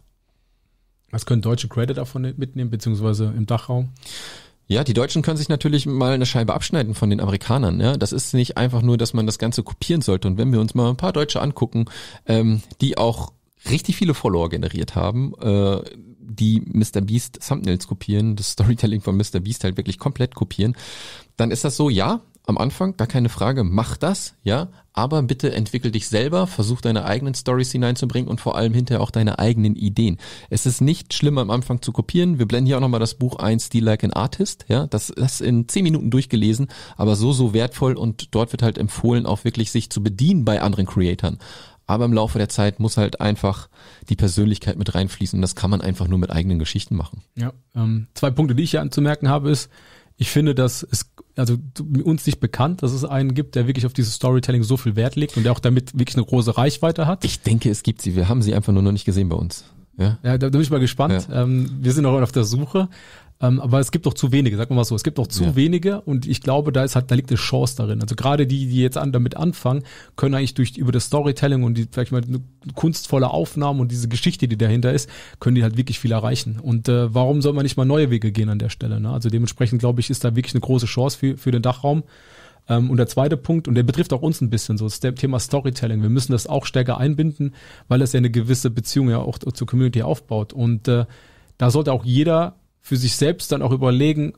Was 1.11 1.25
können 1.25 1.43
deutsche 1.43 1.69
Credit 1.69 1.97
davon 1.97 2.35
mitnehmen, 2.37 2.71
beziehungsweise 2.71 3.33
im 3.37 3.47
Dachraum? 3.47 3.91
Ja, 4.69 4.83
die 4.83 4.95
Deutschen 4.95 5.23
können 5.23 5.37
sich 5.37 5.49
natürlich 5.49 5.87
mal 5.87 6.13
eine 6.13 6.27
Scheibe 6.27 6.53
abschneiden 6.53 6.95
von 6.95 7.09
den 7.09 7.21
Amerikanern. 7.21 7.81
Ja, 7.81 7.97
das 7.97 8.13
ist 8.13 8.35
nicht 8.35 8.57
einfach 8.57 8.83
nur, 8.83 8.99
dass 8.99 9.15
man 9.15 9.25
das 9.25 9.39
Ganze 9.39 9.63
kopieren 9.63 10.03
sollte. 10.03 10.27
Und 10.27 10.39
wenn 10.39 10.53
wir 10.53 10.61
uns 10.61 10.75
mal 10.75 10.91
ein 10.91 10.97
paar 10.97 11.13
Deutsche 11.13 11.41
angucken, 11.41 11.85
ähm, 12.27 12.63
die 12.81 12.99
auch 12.99 13.33
richtig 13.71 13.97
viele 13.97 14.15
Follower 14.15 14.49
generiert 14.49 14.97
haben, 14.97 15.35
äh, 15.41 15.83
die 16.29 16.61
Mr. 16.61 17.01
Beast 17.01 17.41
Thumbnails 17.47 17.87
kopieren, 17.87 18.37
das 18.37 18.51
Storytelling 18.53 19.01
von 19.01 19.17
Mr. 19.17 19.41
Beast 19.41 19.65
halt 19.65 19.77
wirklich 19.77 19.99
komplett 19.99 20.35
kopieren, 20.35 20.77
dann 21.37 21.51
ist 21.51 21.65
das 21.65 21.77
so, 21.77 21.91
ja, 21.91 22.21
am 22.47 22.59
Anfang, 22.59 22.97
gar 22.97 23.09
keine 23.09 23.29
Frage, 23.29 23.65
mach 23.65 23.97
das, 23.97 24.35
ja, 24.45 24.69
aber 24.93 25.21
bitte 25.23 25.53
entwickel 25.53 25.91
dich 25.91 26.07
selber, 26.09 26.47
versuch 26.47 26.81
deine 26.81 27.05
eigenen 27.05 27.35
Stories 27.35 27.73
hineinzubringen 27.73 28.31
und 28.31 28.41
vor 28.41 28.57
allem 28.57 28.73
hinterher 28.73 29.03
auch 29.03 29.11
deine 29.11 29.41
eigenen 29.41 29.75
Ideen. 29.75 30.19
Es 30.49 30.65
ist 30.65 30.81
nicht 30.81 31.13
schlimm 31.13 31.39
am 31.39 31.51
Anfang 31.51 31.83
zu 31.83 31.91
kopieren. 31.93 32.39
Wir 32.39 32.47
blenden 32.47 32.67
hier 32.67 32.77
auch 32.77 32.81
nochmal 32.81 33.01
das 33.01 33.15
Buch 33.15 33.37
ein, 33.37 33.59
Steal 33.59 33.85
Like 33.85 34.05
an 34.05 34.13
Artist, 34.13 34.65
ja, 34.69 34.87
das, 34.87 35.13
das 35.17 35.41
in 35.41 35.69
zehn 35.69 35.83
Minuten 35.83 36.11
durchgelesen, 36.11 36.69
aber 36.97 37.17
so, 37.17 37.33
so 37.33 37.53
wertvoll 37.53 37.95
und 37.95 38.35
dort 38.35 38.53
wird 38.53 38.63
halt 38.63 38.79
empfohlen, 38.79 39.27
auch 39.27 39.43
wirklich 39.43 39.73
sich 39.73 39.91
zu 39.91 40.03
bedienen 40.03 40.45
bei 40.45 40.63
anderen 40.63 40.87
Creatoren. 40.87 41.39
Aber 41.87 42.05
im 42.05 42.13
Laufe 42.13 42.39
der 42.39 42.49
Zeit 42.49 42.81
muss 42.81 42.97
halt 42.97 43.21
einfach 43.21 43.69
die 44.09 44.17
Persönlichkeit 44.17 44.77
mit 44.77 44.95
reinfließen. 44.95 45.41
Das 45.41 45.55
kann 45.55 45.71
man 45.71 45.81
einfach 45.81 46.09
nur 46.09 46.19
mit 46.19 46.31
eigenen 46.31 46.59
Geschichten 46.59 46.97
machen. 46.97 47.23
Ja, 47.37 47.53
ähm, 47.75 48.09
zwei 48.15 48.31
Punkte, 48.31 48.55
die 48.55 48.65
ich 48.65 48.73
hier 48.73 48.81
anzumerken 48.81 49.29
habe, 49.29 49.51
ist, 49.51 49.71
ich 50.17 50.31
finde, 50.31 50.55
dass 50.55 50.83
es 50.83 51.11
also 51.37 51.57
uns 52.03 52.25
nicht 52.25 52.41
bekannt, 52.41 52.83
dass 52.83 52.93
es 52.93 53.05
einen 53.05 53.35
gibt, 53.35 53.55
der 53.55 53.67
wirklich 53.67 53.85
auf 53.85 53.93
dieses 53.93 54.15
Storytelling 54.15 54.63
so 54.63 54.77
viel 54.77 54.97
Wert 54.97 55.15
legt 55.15 55.37
und 55.37 55.45
der 55.45 55.53
auch 55.53 55.61
damit 55.61 55.97
wirklich 55.99 56.17
eine 56.17 56.25
große 56.25 56.57
Reichweite 56.57 57.07
hat. 57.07 57.25
Ich 57.25 57.43
denke, 57.43 57.71
es 57.71 57.83
gibt 57.83 58.01
sie. 58.01 58.17
Wir 58.17 58.29
haben 58.29 58.43
sie 58.43 58.55
einfach 58.55 58.73
nur 58.73 58.83
noch 58.83 58.93
nicht 58.93 59.05
gesehen 59.05 59.29
bei 59.29 59.37
uns. 59.37 59.65
Ja, 59.99 60.19
ja 60.23 60.39
da, 60.39 60.49
bin 60.49 60.61
ich 60.61 60.71
mal 60.71 60.81
gespannt. 60.81 61.29
Ja. 61.29 61.43
Ähm, 61.43 61.71
wir 61.81 61.93
sind 61.93 62.05
noch 62.05 62.21
auf 62.21 62.33
der 62.33 62.45
Suche. 62.45 62.89
Ähm, 63.41 63.61
aber 63.61 63.81
es 63.81 63.91
gibt 63.91 64.07
doch 64.07 64.15
zu 64.15 64.33
wenige, 64.33 64.57
sagen 64.57 64.71
wir 64.71 64.77
mal 64.77 64.85
so. 64.85 64.95
Es 64.95 65.05
gibt 65.05 65.19
doch 65.19 65.27
zu 65.27 65.45
ja. 65.45 65.57
wenige 65.57 66.01
und 66.01 66.27
ich 66.27 66.41
glaube, 66.41 66.73
da 66.73 66.85
ist 66.85 66.97
halt, 66.97 67.11
da 67.11 67.15
liegt 67.15 67.31
eine 67.31 67.37
Chance 67.37 67.77
darin. 67.77 68.01
Also 68.01 68.17
gerade 68.17 68.47
die, 68.47 68.67
die 68.67 68.81
jetzt 68.81 68.97
an, 68.97 69.13
damit 69.13 69.37
anfangen, 69.37 69.83
können 70.17 70.35
eigentlich 70.35 70.55
durch 70.55 70.79
über 70.79 70.91
das 70.91 71.07
Storytelling 71.07 71.63
und 71.63 71.77
die 71.77 71.87
vielleicht 71.91 72.13
mal 72.13 72.23
eine 72.23 72.41
kunstvolle 72.75 73.31
Aufnahmen 73.31 73.81
und 73.81 73.93
diese 73.93 74.09
Geschichte, 74.09 74.49
die 74.49 74.57
dahinter 74.57 74.93
ist, 74.93 75.11
können 75.39 75.55
die 75.55 75.63
halt 75.63 75.77
wirklich 75.77 75.99
viel 75.99 76.13
erreichen. 76.13 76.59
Und 76.59 76.89
äh, 76.89 77.13
warum 77.15 77.43
soll 77.43 77.53
man 77.53 77.65
nicht 77.65 77.77
mal 77.77 77.85
neue 77.85 78.11
Wege 78.11 78.33
gehen 78.33 78.49
an 78.49 78.59
der 78.59 78.71
Stelle? 78.71 79.01
Ne? 79.01 79.11
Also 79.11 79.29
dementsprechend 79.29 79.81
glaube 79.81 80.01
ich, 80.01 80.09
ist 80.09 80.25
da 80.25 80.35
wirklich 80.35 80.55
eine 80.55 80.63
große 80.63 80.87
Chance 80.87 81.19
für, 81.19 81.37
für 81.37 81.51
den 81.51 81.63
Dachraum. 81.63 82.05
Ähm, 82.71 82.91
und 82.91 82.97
der 82.97 83.07
zweite 83.07 83.37
Punkt, 83.37 83.69
und 83.69 83.75
der 83.75 83.83
betrifft 83.83 84.15
auch 84.15 84.23
uns 84.23 84.41
ein 84.41 84.49
bisschen 84.49 84.79
so, 84.79 84.87
ist 84.87 85.05
der 85.05 85.15
Thema 85.15 85.41
Storytelling. 85.41 86.01
Wir 86.01 86.09
müssen 86.09 86.33
das 86.33 86.47
auch 86.47 86.65
stärker 86.65 86.97
einbinden, 86.97 87.55
weil 87.89 87.99
das 87.99 88.15
ja 88.15 88.19
eine 88.19 88.31
gewisse 88.31 88.71
Beziehung 88.71 89.11
ja 89.11 89.19
auch 89.19 89.39
zur 89.39 89.67
Community 89.67 90.01
aufbaut. 90.01 90.55
Und 90.55 90.89
äh, 90.89 91.05
da 91.59 91.71
sollte 91.71 91.93
auch 91.93 92.05
jeder 92.05 92.57
für 92.87 92.97
sich 92.97 93.17
selbst 93.17 93.51
dann 93.51 93.63
auch 93.63 93.73
überlegen, 93.73 94.35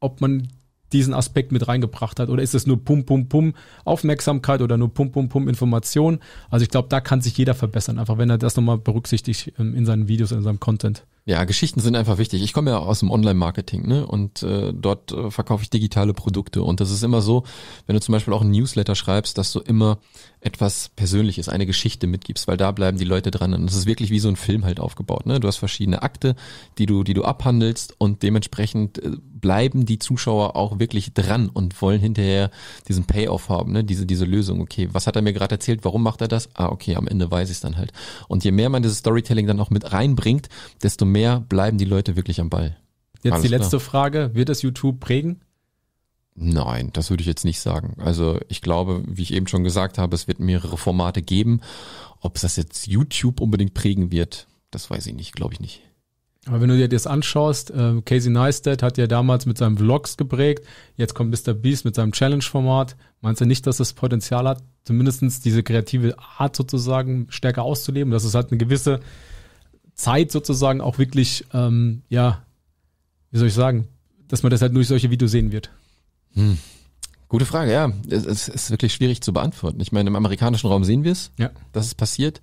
ob 0.00 0.22
man 0.22 0.48
diesen 0.94 1.12
Aspekt 1.12 1.52
mit 1.52 1.68
reingebracht 1.68 2.20
hat 2.20 2.30
oder 2.30 2.42
ist 2.42 2.54
es 2.54 2.66
nur 2.66 2.82
Pum 2.82 3.04
Pum 3.04 3.28
Pum 3.28 3.52
Aufmerksamkeit 3.84 4.62
oder 4.62 4.78
nur 4.78 4.94
Pum 4.94 5.12
Pum 5.12 5.28
Pum 5.28 5.46
Information. 5.46 6.20
Also 6.48 6.62
ich 6.62 6.70
glaube, 6.70 6.88
da 6.88 7.02
kann 7.02 7.20
sich 7.20 7.36
jeder 7.36 7.52
verbessern, 7.52 7.98
einfach 7.98 8.16
wenn 8.16 8.30
er 8.30 8.38
das 8.38 8.56
nochmal 8.56 8.78
berücksichtigt 8.78 9.52
ähm, 9.58 9.74
in 9.74 9.84
seinen 9.84 10.08
Videos, 10.08 10.32
in 10.32 10.42
seinem 10.42 10.58
Content. 10.58 11.04
Ja, 11.24 11.44
Geschichten 11.44 11.78
sind 11.78 11.94
einfach 11.94 12.18
wichtig. 12.18 12.42
Ich 12.42 12.52
komme 12.52 12.72
ja 12.72 12.78
aus 12.78 12.98
dem 12.98 13.10
Online-Marketing, 13.12 13.86
ne? 13.86 14.04
Und 14.04 14.42
äh, 14.42 14.72
dort 14.74 15.12
äh, 15.12 15.30
verkaufe 15.30 15.62
ich 15.62 15.70
digitale 15.70 16.14
Produkte. 16.14 16.64
Und 16.64 16.80
das 16.80 16.90
ist 16.90 17.04
immer 17.04 17.22
so, 17.22 17.44
wenn 17.86 17.94
du 17.94 18.00
zum 18.00 18.12
Beispiel 18.12 18.34
auch 18.34 18.40
einen 18.40 18.50
Newsletter 18.50 18.96
schreibst, 18.96 19.38
dass 19.38 19.52
du 19.52 19.60
immer 19.60 19.98
etwas 20.42 20.90
Persönliches, 20.96 21.48
eine 21.48 21.66
Geschichte 21.66 22.08
mitgibst, 22.08 22.48
weil 22.48 22.56
da 22.56 22.72
bleiben 22.72 22.98
die 22.98 23.04
Leute 23.04 23.30
dran. 23.30 23.54
Und 23.54 23.66
das 23.66 23.76
ist 23.76 23.86
wirklich 23.86 24.10
wie 24.10 24.18
so 24.18 24.28
ein 24.28 24.36
Film 24.36 24.64
halt 24.64 24.80
aufgebaut. 24.80 25.24
Ne? 25.26 25.38
Du 25.38 25.46
hast 25.46 25.58
verschiedene 25.58 26.02
Akte, 26.02 26.34
die 26.78 26.86
du, 26.86 27.04
die 27.04 27.14
du 27.14 27.22
abhandelst 27.22 27.94
und 27.98 28.24
dementsprechend 28.24 28.98
äh, 28.98 29.12
bleiben 29.42 29.86
die 29.86 29.98
Zuschauer 29.98 30.56
auch 30.56 30.78
wirklich 30.78 31.14
dran 31.14 31.48
und 31.48 31.80
wollen 31.82 32.00
hinterher 32.00 32.50
diesen 32.88 33.04
Payoff 33.04 33.48
haben, 33.48 33.72
ne? 33.72 33.84
diese, 33.84 34.06
diese 34.06 34.24
Lösung. 34.24 34.60
Okay, 34.60 34.88
was 34.92 35.06
hat 35.06 35.16
er 35.16 35.22
mir 35.22 35.32
gerade 35.32 35.54
erzählt? 35.54 35.84
Warum 35.84 36.02
macht 36.02 36.20
er 36.20 36.28
das? 36.28 36.48
Ah, 36.54 36.68
okay, 36.68 36.96
am 36.96 37.06
Ende 37.06 37.30
weiß 37.30 37.50
ich 37.50 37.56
es 37.56 37.60
dann 37.60 37.76
halt. 37.76 37.92
Und 38.26 38.42
je 38.44 38.50
mehr 38.50 38.68
man 38.68 38.82
dieses 38.82 38.98
Storytelling 38.98 39.46
dann 39.46 39.60
auch 39.60 39.70
mit 39.70 39.92
reinbringt, 39.92 40.48
desto 40.82 41.04
mehr 41.12 41.40
bleiben 41.40 41.78
die 41.78 41.84
Leute 41.84 42.16
wirklich 42.16 42.40
am 42.40 42.50
Ball. 42.50 42.76
Jetzt 43.22 43.34
Alles 43.34 43.42
die 43.42 43.48
klar. 43.48 43.60
letzte 43.60 43.80
Frage. 43.80 44.30
Wird 44.34 44.48
das 44.48 44.62
YouTube 44.62 44.98
prägen? 45.00 45.40
Nein, 46.34 46.90
das 46.92 47.10
würde 47.10 47.20
ich 47.20 47.26
jetzt 47.26 47.44
nicht 47.44 47.60
sagen. 47.60 47.94
Also 47.98 48.40
ich 48.48 48.62
glaube, 48.62 49.02
wie 49.06 49.22
ich 49.22 49.34
eben 49.34 49.46
schon 49.46 49.64
gesagt 49.64 49.98
habe, 49.98 50.14
es 50.14 50.26
wird 50.26 50.40
mehrere 50.40 50.78
Formate 50.78 51.22
geben. 51.22 51.60
Ob 52.20 52.36
es 52.36 52.42
das 52.42 52.56
jetzt 52.56 52.86
YouTube 52.86 53.40
unbedingt 53.40 53.74
prägen 53.74 54.10
wird, 54.10 54.46
das 54.70 54.90
weiß 54.90 55.06
ich 55.06 55.14
nicht, 55.14 55.34
glaube 55.34 55.54
ich 55.54 55.60
nicht. 55.60 55.82
Aber 56.46 56.60
wenn 56.60 56.70
du 56.70 56.76
dir 56.76 56.88
das 56.88 57.06
anschaust, 57.06 57.70
äh, 57.70 58.00
Casey 58.04 58.30
Neistat 58.30 58.82
hat 58.82 58.98
ja 58.98 59.06
damals 59.06 59.46
mit 59.46 59.58
seinen 59.58 59.78
Vlogs 59.78 60.16
geprägt. 60.16 60.64
Jetzt 60.96 61.14
kommt 61.14 61.30
Mr. 61.30 61.54
Beast 61.54 61.84
mit 61.84 61.94
seinem 61.94 62.10
Challenge-Format. 62.12 62.96
Meinst 63.20 63.40
du 63.40 63.44
nicht, 63.44 63.64
dass 63.66 63.76
das 63.76 63.92
Potenzial 63.92 64.48
hat, 64.48 64.62
zumindestens 64.84 65.40
diese 65.40 65.62
kreative 65.62 66.16
Art 66.38 66.56
sozusagen 66.56 67.26
stärker 67.28 67.62
auszuleben, 67.62 68.10
dass 68.10 68.24
es 68.24 68.34
halt 68.34 68.50
eine 68.50 68.58
gewisse 68.58 68.98
Zeit 70.02 70.32
sozusagen 70.32 70.80
auch 70.80 70.98
wirklich, 70.98 71.44
ähm, 71.54 72.02
ja, 72.08 72.42
wie 73.30 73.38
soll 73.38 73.48
ich 73.48 73.54
sagen, 73.54 73.86
dass 74.28 74.42
man 74.42 74.50
das 74.50 74.60
halt 74.62 74.74
durch 74.74 74.88
solche 74.88 75.10
Videos 75.10 75.30
sehen 75.30 75.52
wird? 75.52 75.70
Gute 77.28 77.46
Frage, 77.46 77.72
ja. 77.72 77.92
Es, 78.08 78.26
es 78.26 78.48
ist 78.48 78.70
wirklich 78.70 78.92
schwierig 78.92 79.20
zu 79.22 79.32
beantworten. 79.32 79.80
Ich 79.80 79.92
meine, 79.92 80.08
im 80.08 80.16
amerikanischen 80.16 80.66
Raum 80.68 80.84
sehen 80.84 81.04
wir 81.04 81.12
es, 81.12 81.30
Ja. 81.38 81.50
dass 81.72 81.86
es 81.86 81.94
passiert. 81.94 82.40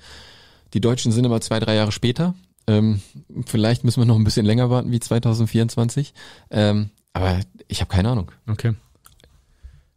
Die 0.74 0.82
Deutschen 0.82 1.12
sind 1.12 1.26
immer 1.26 1.42
zwei, 1.42 1.60
drei 1.60 1.76
Jahre 1.76 1.92
später. 1.92 2.34
Ähm, 2.68 3.02
vielleicht 3.46 3.84
müssen 3.84 4.00
wir 4.02 4.06
noch 4.06 4.16
ein 4.16 4.24
bisschen 4.24 4.46
länger 4.46 4.70
warten 4.70 4.92
wie 4.92 5.00
2024. 5.00 6.14
Ähm, 6.52 6.92
aber 7.14 7.40
ich 7.68 7.82
habe 7.82 7.90
keine 7.92 8.10
Ahnung. 8.10 8.32
Okay. 8.48 8.74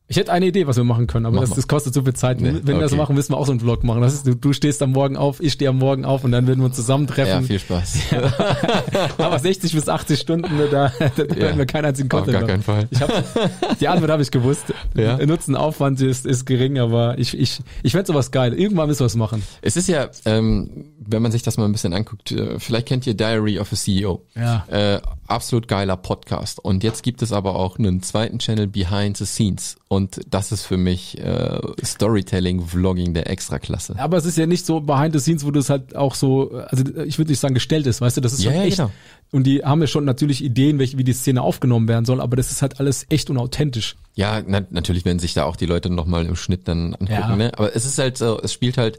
Ich 0.09 0.17
hätte 0.17 0.31
eine 0.33 0.47
Idee, 0.47 0.67
was 0.67 0.77
wir 0.77 0.85
machen 0.85 1.07
können, 1.07 1.25
aber 1.25 1.37
Mach 1.37 1.43
das, 1.45 1.55
das 1.55 1.69
kostet 1.69 1.95
so 1.95 2.03
viel 2.03 2.13
Zeit. 2.13 2.41
Nee, 2.41 2.53
Wenn 2.63 2.77
wir 2.77 2.81
das 2.81 2.93
okay. 2.93 3.01
machen, 3.01 3.15
müssen 3.15 3.33
wir 3.33 3.39
auch 3.39 3.47
so 3.47 3.53
einen 3.53 3.61
Vlog 3.61 3.83
machen. 3.83 4.03
Das 4.03 4.13
ist, 4.13 4.27
du, 4.27 4.35
du 4.35 4.53
stehst 4.53 4.83
am 4.83 4.91
Morgen 4.93 5.17
auf, 5.17 5.41
ich 5.41 5.55
stehe 5.55 5.71
am 5.71 5.79
Morgen 5.79 6.05
auf 6.05 6.25
und 6.25 6.33
dann 6.33 6.47
würden 6.47 6.61
wir 6.61 6.67
uns 6.67 6.77
Ja, 6.77 6.83
zusammentreffen. 6.83 7.45
viel 7.45 7.59
Spaß. 7.59 7.99
aber 9.19 9.39
60 9.39 9.73
bis 9.73 9.89
80 9.89 10.21
Stunden, 10.21 10.51
da, 10.71 10.93
da 10.99 11.37
werden 11.37 11.57
wir 11.57 11.67
keinen 11.67 11.87
einzigen 11.87 12.11
Auf 12.11 12.25
Content 12.25 12.41
gar 12.41 12.49
keinen 12.49 12.63
Fall. 12.63 12.89
Hab, 13.01 13.79
die 13.79 13.89
Antwort 13.89 14.11
habe 14.11 14.23
ich 14.23 14.31
gewusst. 14.31 14.65
Ja. 14.95 15.25
Nutzen, 15.25 15.57
Aufwand 15.57 16.01
ist, 16.03 16.27
ist 16.27 16.45
gering, 16.45 16.79
aber 16.79 17.19
ich, 17.19 17.39
ich, 17.39 17.61
ich 17.83 17.93
fände 17.93 18.07
sowas 18.07 18.31
geil. 18.31 18.53
Irgendwann 18.53 18.89
müssen 18.89 19.01
wir 19.01 19.07
es 19.07 19.17
machen. 19.17 19.43
Es 19.63 19.77
ist 19.77 19.89
ja, 19.89 20.11
ähm, 20.27 20.91
wenn 20.99 21.23
man 21.23 21.33
sich 21.33 21.43
das 21.43 21.57
mal 21.57 21.65
ein 21.65 21.73
bisschen 21.73 21.95
anguckt, 21.95 22.33
äh, 22.33 22.59
vielleicht 22.59 22.87
kennt 22.89 23.07
ihr 23.07 23.15
Diary 23.15 23.59
of 23.59 23.73
a 23.73 23.77
CEO. 23.77 24.23
Ja. 24.35 24.67
Äh, 24.69 25.01
absolut 25.27 25.69
geiler 25.69 25.97
Podcast. 25.97 26.59
Und 26.59 26.85
jetzt 26.85 27.03
gibt 27.03 27.23
es 27.23 27.33
aber 27.33 27.57
auch 27.57 27.79
einen 27.79 28.03
zweiten 28.03 28.39
Channel 28.39 28.67
Behind 28.67 29.17
the 29.17 29.25
Scenes. 29.25 29.77
Und 29.93 30.23
das 30.27 30.53
ist 30.53 30.65
für 30.65 30.79
mich 30.79 31.19
äh, 31.19 31.61
Storytelling, 31.85 32.63
Vlogging 32.63 33.13
der 33.13 33.29
Extraklasse. 33.29 33.95
Aber 33.99 34.17
es 34.17 34.25
ist 34.25 34.39
ja 34.39 34.47
nicht 34.47 34.65
so 34.65 34.81
behind 34.81 35.13
the 35.13 35.21
scenes, 35.21 35.45
wo 35.45 35.51
das 35.51 35.69
halt 35.69 35.95
auch 35.95 36.15
so, 36.15 36.51
also 36.51 36.83
ich 37.05 37.19
würde 37.19 37.31
nicht 37.31 37.41
sagen 37.41 37.53
gestellt 37.53 37.87
ist, 37.87 38.01
weißt 38.01 38.17
du, 38.17 38.23
das 38.23 38.33
ist 38.33 38.43
schon 38.43 38.55
Ja, 38.55 38.61
ja, 38.61 38.65
echt. 38.69 38.79
genau. 38.79 38.91
Und 39.33 39.47
die 39.47 39.63
haben 39.63 39.83
ja 39.83 39.87
schon 39.87 40.07
natürlich 40.07 40.43
Ideen, 40.43 40.79
welche, 40.79 40.97
wie 40.97 41.05
die 41.05 41.13
Szene 41.13 41.43
aufgenommen 41.43 41.89
werden 41.89 42.07
soll, 42.07 42.23
aber 42.23 42.37
das 42.37 42.51
ist 42.51 42.63
halt 42.63 42.81
alles 42.81 43.05
echt 43.11 43.29
und 43.29 43.37
authentisch. 43.37 43.97
Ja, 44.15 44.43
na, 44.47 44.63
natürlich 44.71 45.05
werden 45.05 45.19
sich 45.19 45.35
da 45.35 45.45
auch 45.45 45.57
die 45.57 45.67
Leute 45.67 45.91
nochmal 45.91 46.25
im 46.25 46.37
Schnitt 46.37 46.69
dann 46.69 46.95
angucken. 46.95 47.11
Ja. 47.13 47.37
Ne? 47.37 47.53
Aber 47.59 47.77
es 47.77 47.85
ist 47.85 47.99
halt 47.99 48.17
so, 48.17 48.41
es 48.41 48.51
spielt 48.51 48.79
halt, 48.79 48.99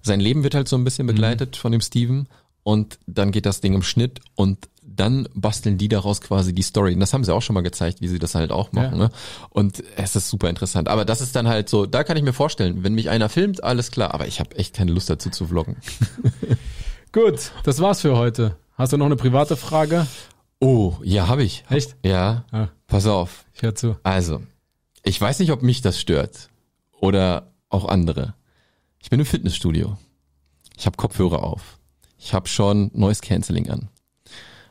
sein 0.00 0.20
Leben 0.20 0.42
wird 0.42 0.54
halt 0.54 0.68
so 0.68 0.76
ein 0.76 0.84
bisschen 0.84 1.06
begleitet 1.06 1.56
von 1.56 1.70
dem 1.70 1.82
Steven 1.82 2.28
und 2.62 2.98
dann 3.06 3.30
geht 3.30 3.44
das 3.44 3.60
Ding 3.60 3.74
im 3.74 3.82
Schnitt 3.82 4.20
und 4.36 4.70
dann 4.82 5.28
basteln 5.34 5.78
die 5.78 5.88
daraus 5.88 6.20
quasi 6.20 6.52
die 6.54 6.62
Story. 6.62 6.94
Und 6.94 7.00
das 7.00 7.12
haben 7.14 7.24
sie 7.24 7.34
auch 7.34 7.42
schon 7.42 7.54
mal 7.54 7.60
gezeigt, 7.62 8.00
wie 8.00 8.08
sie 8.08 8.18
das 8.18 8.34
halt 8.34 8.50
auch 8.52 8.72
machen. 8.72 8.98
Ja. 8.98 9.06
Ne? 9.08 9.10
Und 9.50 9.82
es 9.96 10.16
ist 10.16 10.28
super 10.28 10.48
interessant. 10.50 10.88
Aber 10.88 11.04
das 11.04 11.20
ist 11.20 11.36
dann 11.36 11.48
halt 11.48 11.68
so, 11.68 11.86
da 11.86 12.04
kann 12.04 12.16
ich 12.16 12.22
mir 12.22 12.32
vorstellen, 12.32 12.82
wenn 12.82 12.94
mich 12.94 13.08
einer 13.10 13.28
filmt, 13.28 13.62
alles 13.64 13.90
klar. 13.90 14.14
Aber 14.14 14.26
ich 14.26 14.40
habe 14.40 14.56
echt 14.56 14.74
keine 14.74 14.92
Lust 14.92 15.08
dazu 15.10 15.30
zu 15.30 15.46
vloggen. 15.46 15.76
Gut, 17.12 17.52
das 17.64 17.80
war's 17.80 18.00
für 18.02 18.16
heute. 18.16 18.56
Hast 18.74 18.92
du 18.92 18.96
noch 18.96 19.06
eine 19.06 19.16
private 19.16 19.56
Frage? 19.56 20.06
Oh, 20.60 20.94
ja, 21.02 21.28
habe 21.28 21.42
ich. 21.42 21.64
Echt? 21.70 21.96
Ja, 22.04 22.44
Ja. 22.52 22.70
pass 22.86 23.06
auf. 23.06 23.44
Ich 23.54 23.62
höre 23.62 23.74
zu. 23.74 23.96
Also, 24.02 24.42
ich 25.02 25.20
weiß 25.20 25.38
nicht, 25.40 25.52
ob 25.52 25.62
mich 25.62 25.80
das 25.82 25.98
stört 25.98 26.48
oder 27.00 27.52
auch 27.68 27.86
andere. 27.86 28.34
Ich 29.02 29.10
bin 29.10 29.20
im 29.20 29.26
Fitnessstudio. 29.26 29.96
Ich 30.76 30.86
habe 30.86 30.96
Kopfhörer 30.96 31.42
auf. 31.42 31.78
Ich 32.18 32.34
habe 32.34 32.48
schon 32.48 32.90
Noise 32.94 33.22
Cancelling 33.22 33.70
an. 33.70 33.88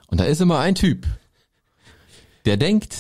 Und 0.10 0.20
da 0.20 0.26
ist 0.26 0.42
immer 0.42 0.60
ein 0.60 0.76
Typ, 0.76 1.08
der 2.46 2.58
denkt, 2.58 2.96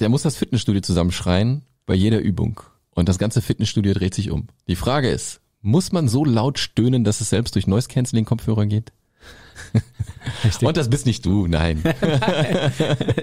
der 0.00 0.08
muss 0.08 0.22
das 0.22 0.36
Fitnessstudio 0.36 0.80
zusammenschreien 0.80 1.62
bei 1.86 1.94
jeder 1.94 2.20
Übung. 2.20 2.60
Und 2.94 3.08
das 3.08 3.18
ganze 3.18 3.42
Fitnessstudio 3.42 3.94
dreht 3.94 4.14
sich 4.14 4.30
um. 4.30 4.48
Die 4.66 4.76
Frage 4.76 5.08
ist, 5.08 5.40
muss 5.60 5.92
man 5.92 6.08
so 6.08 6.24
laut 6.24 6.58
stöhnen, 6.58 7.04
dass 7.04 7.20
es 7.20 7.30
selbst 7.30 7.54
durch 7.54 7.66
Noise 7.66 7.88
Cancelling 7.88 8.24
Kopfhörer 8.24 8.66
geht? 8.66 8.92
Richtig. 10.44 10.68
Und 10.68 10.76
das 10.76 10.88
bist 10.88 11.06
nicht 11.06 11.24
du, 11.26 11.46
nein. 11.46 11.82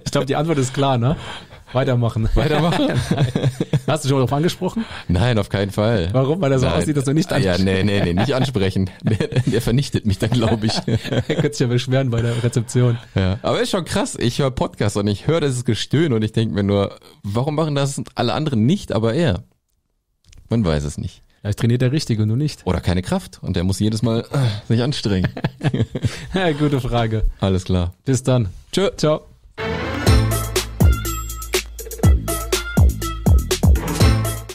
Ich 0.06 0.12
glaube, 0.12 0.26
die 0.26 0.36
Antwort 0.36 0.58
ist 0.58 0.74
klar, 0.74 0.98
ne? 0.98 1.16
Weitermachen. 1.76 2.28
Weitermachen? 2.36 2.90
Hast 3.88 4.04
du 4.06 4.10
schon 4.10 4.18
darauf 4.18 4.34
angesprochen? 4.34 4.86
Nein, 5.08 5.38
auf 5.38 5.50
keinen 5.50 5.72
Fall. 5.72 6.10
Warum? 6.12 6.42
Weil 6.42 6.52
er 6.54 6.60
so 6.60 6.66
Nein. 6.66 6.76
aussieht, 6.82 6.98
dass 6.98 7.08
er 7.08 7.14
nicht 7.14 7.30
Ja, 7.30 7.38
anspricht. 7.54 7.64
nee, 7.66 7.84
nee, 7.84 8.02
nee, 8.02 8.14
nicht 8.14 8.34
ansprechen. 8.34 8.90
Der, 9.04 9.28
der 9.28 9.62
vernichtet 9.62 10.06
mich 10.06 10.18
dann, 10.18 10.32
glaube 10.32 10.66
ich. 10.66 10.74
Er 10.88 11.22
könnte 11.36 11.52
sich 11.52 11.60
ja 11.60 11.68
beschweren 11.68 12.10
bei 12.10 12.22
der 12.22 12.42
Rezeption. 12.44 12.98
Ja. 13.14 13.38
Aber 13.44 13.62
ist 13.62 13.70
schon 13.70 13.86
krass. 13.86 14.16
Ich 14.20 14.40
höre 14.40 14.50
Podcasts 14.52 14.98
und 14.98 15.06
ich 15.08 15.28
höre 15.28 15.42
dieses 15.42 15.64
Gestöhn 15.66 16.12
und 16.14 16.24
ich 16.24 16.32
denke 16.32 16.56
mir 16.56 16.64
nur, 16.64 16.96
warum 17.24 17.56
machen 17.56 17.76
das 17.76 18.02
alle 18.16 18.34
anderen 18.34 18.66
nicht, 18.66 18.92
aber 18.92 19.14
er? 19.14 19.44
Man 20.50 20.66
weiß 20.66 20.84
es 20.86 20.98
nicht. 20.98 21.22
Vielleicht 21.42 21.60
trainiert 21.60 21.82
der 21.84 21.92
Richtige 21.92 22.24
und 22.24 22.30
du 22.30 22.36
nicht. 22.36 22.66
Oder 22.66 22.82
keine 22.82 23.02
Kraft 23.04 23.40
und 23.44 23.56
der 23.56 23.64
muss 23.64 23.80
jedes 23.80 24.02
Mal 24.02 24.22
äh, 24.32 24.68
sich 24.68 24.82
anstrengen. 24.82 25.30
Ja, 26.34 26.52
gute 26.52 26.82
Frage. 26.82 27.24
Alles 27.40 27.64
klar. 27.66 27.94
Bis 28.06 28.24
dann. 28.24 28.50
Tschö. 28.72 28.90
Ciao. 28.98 29.22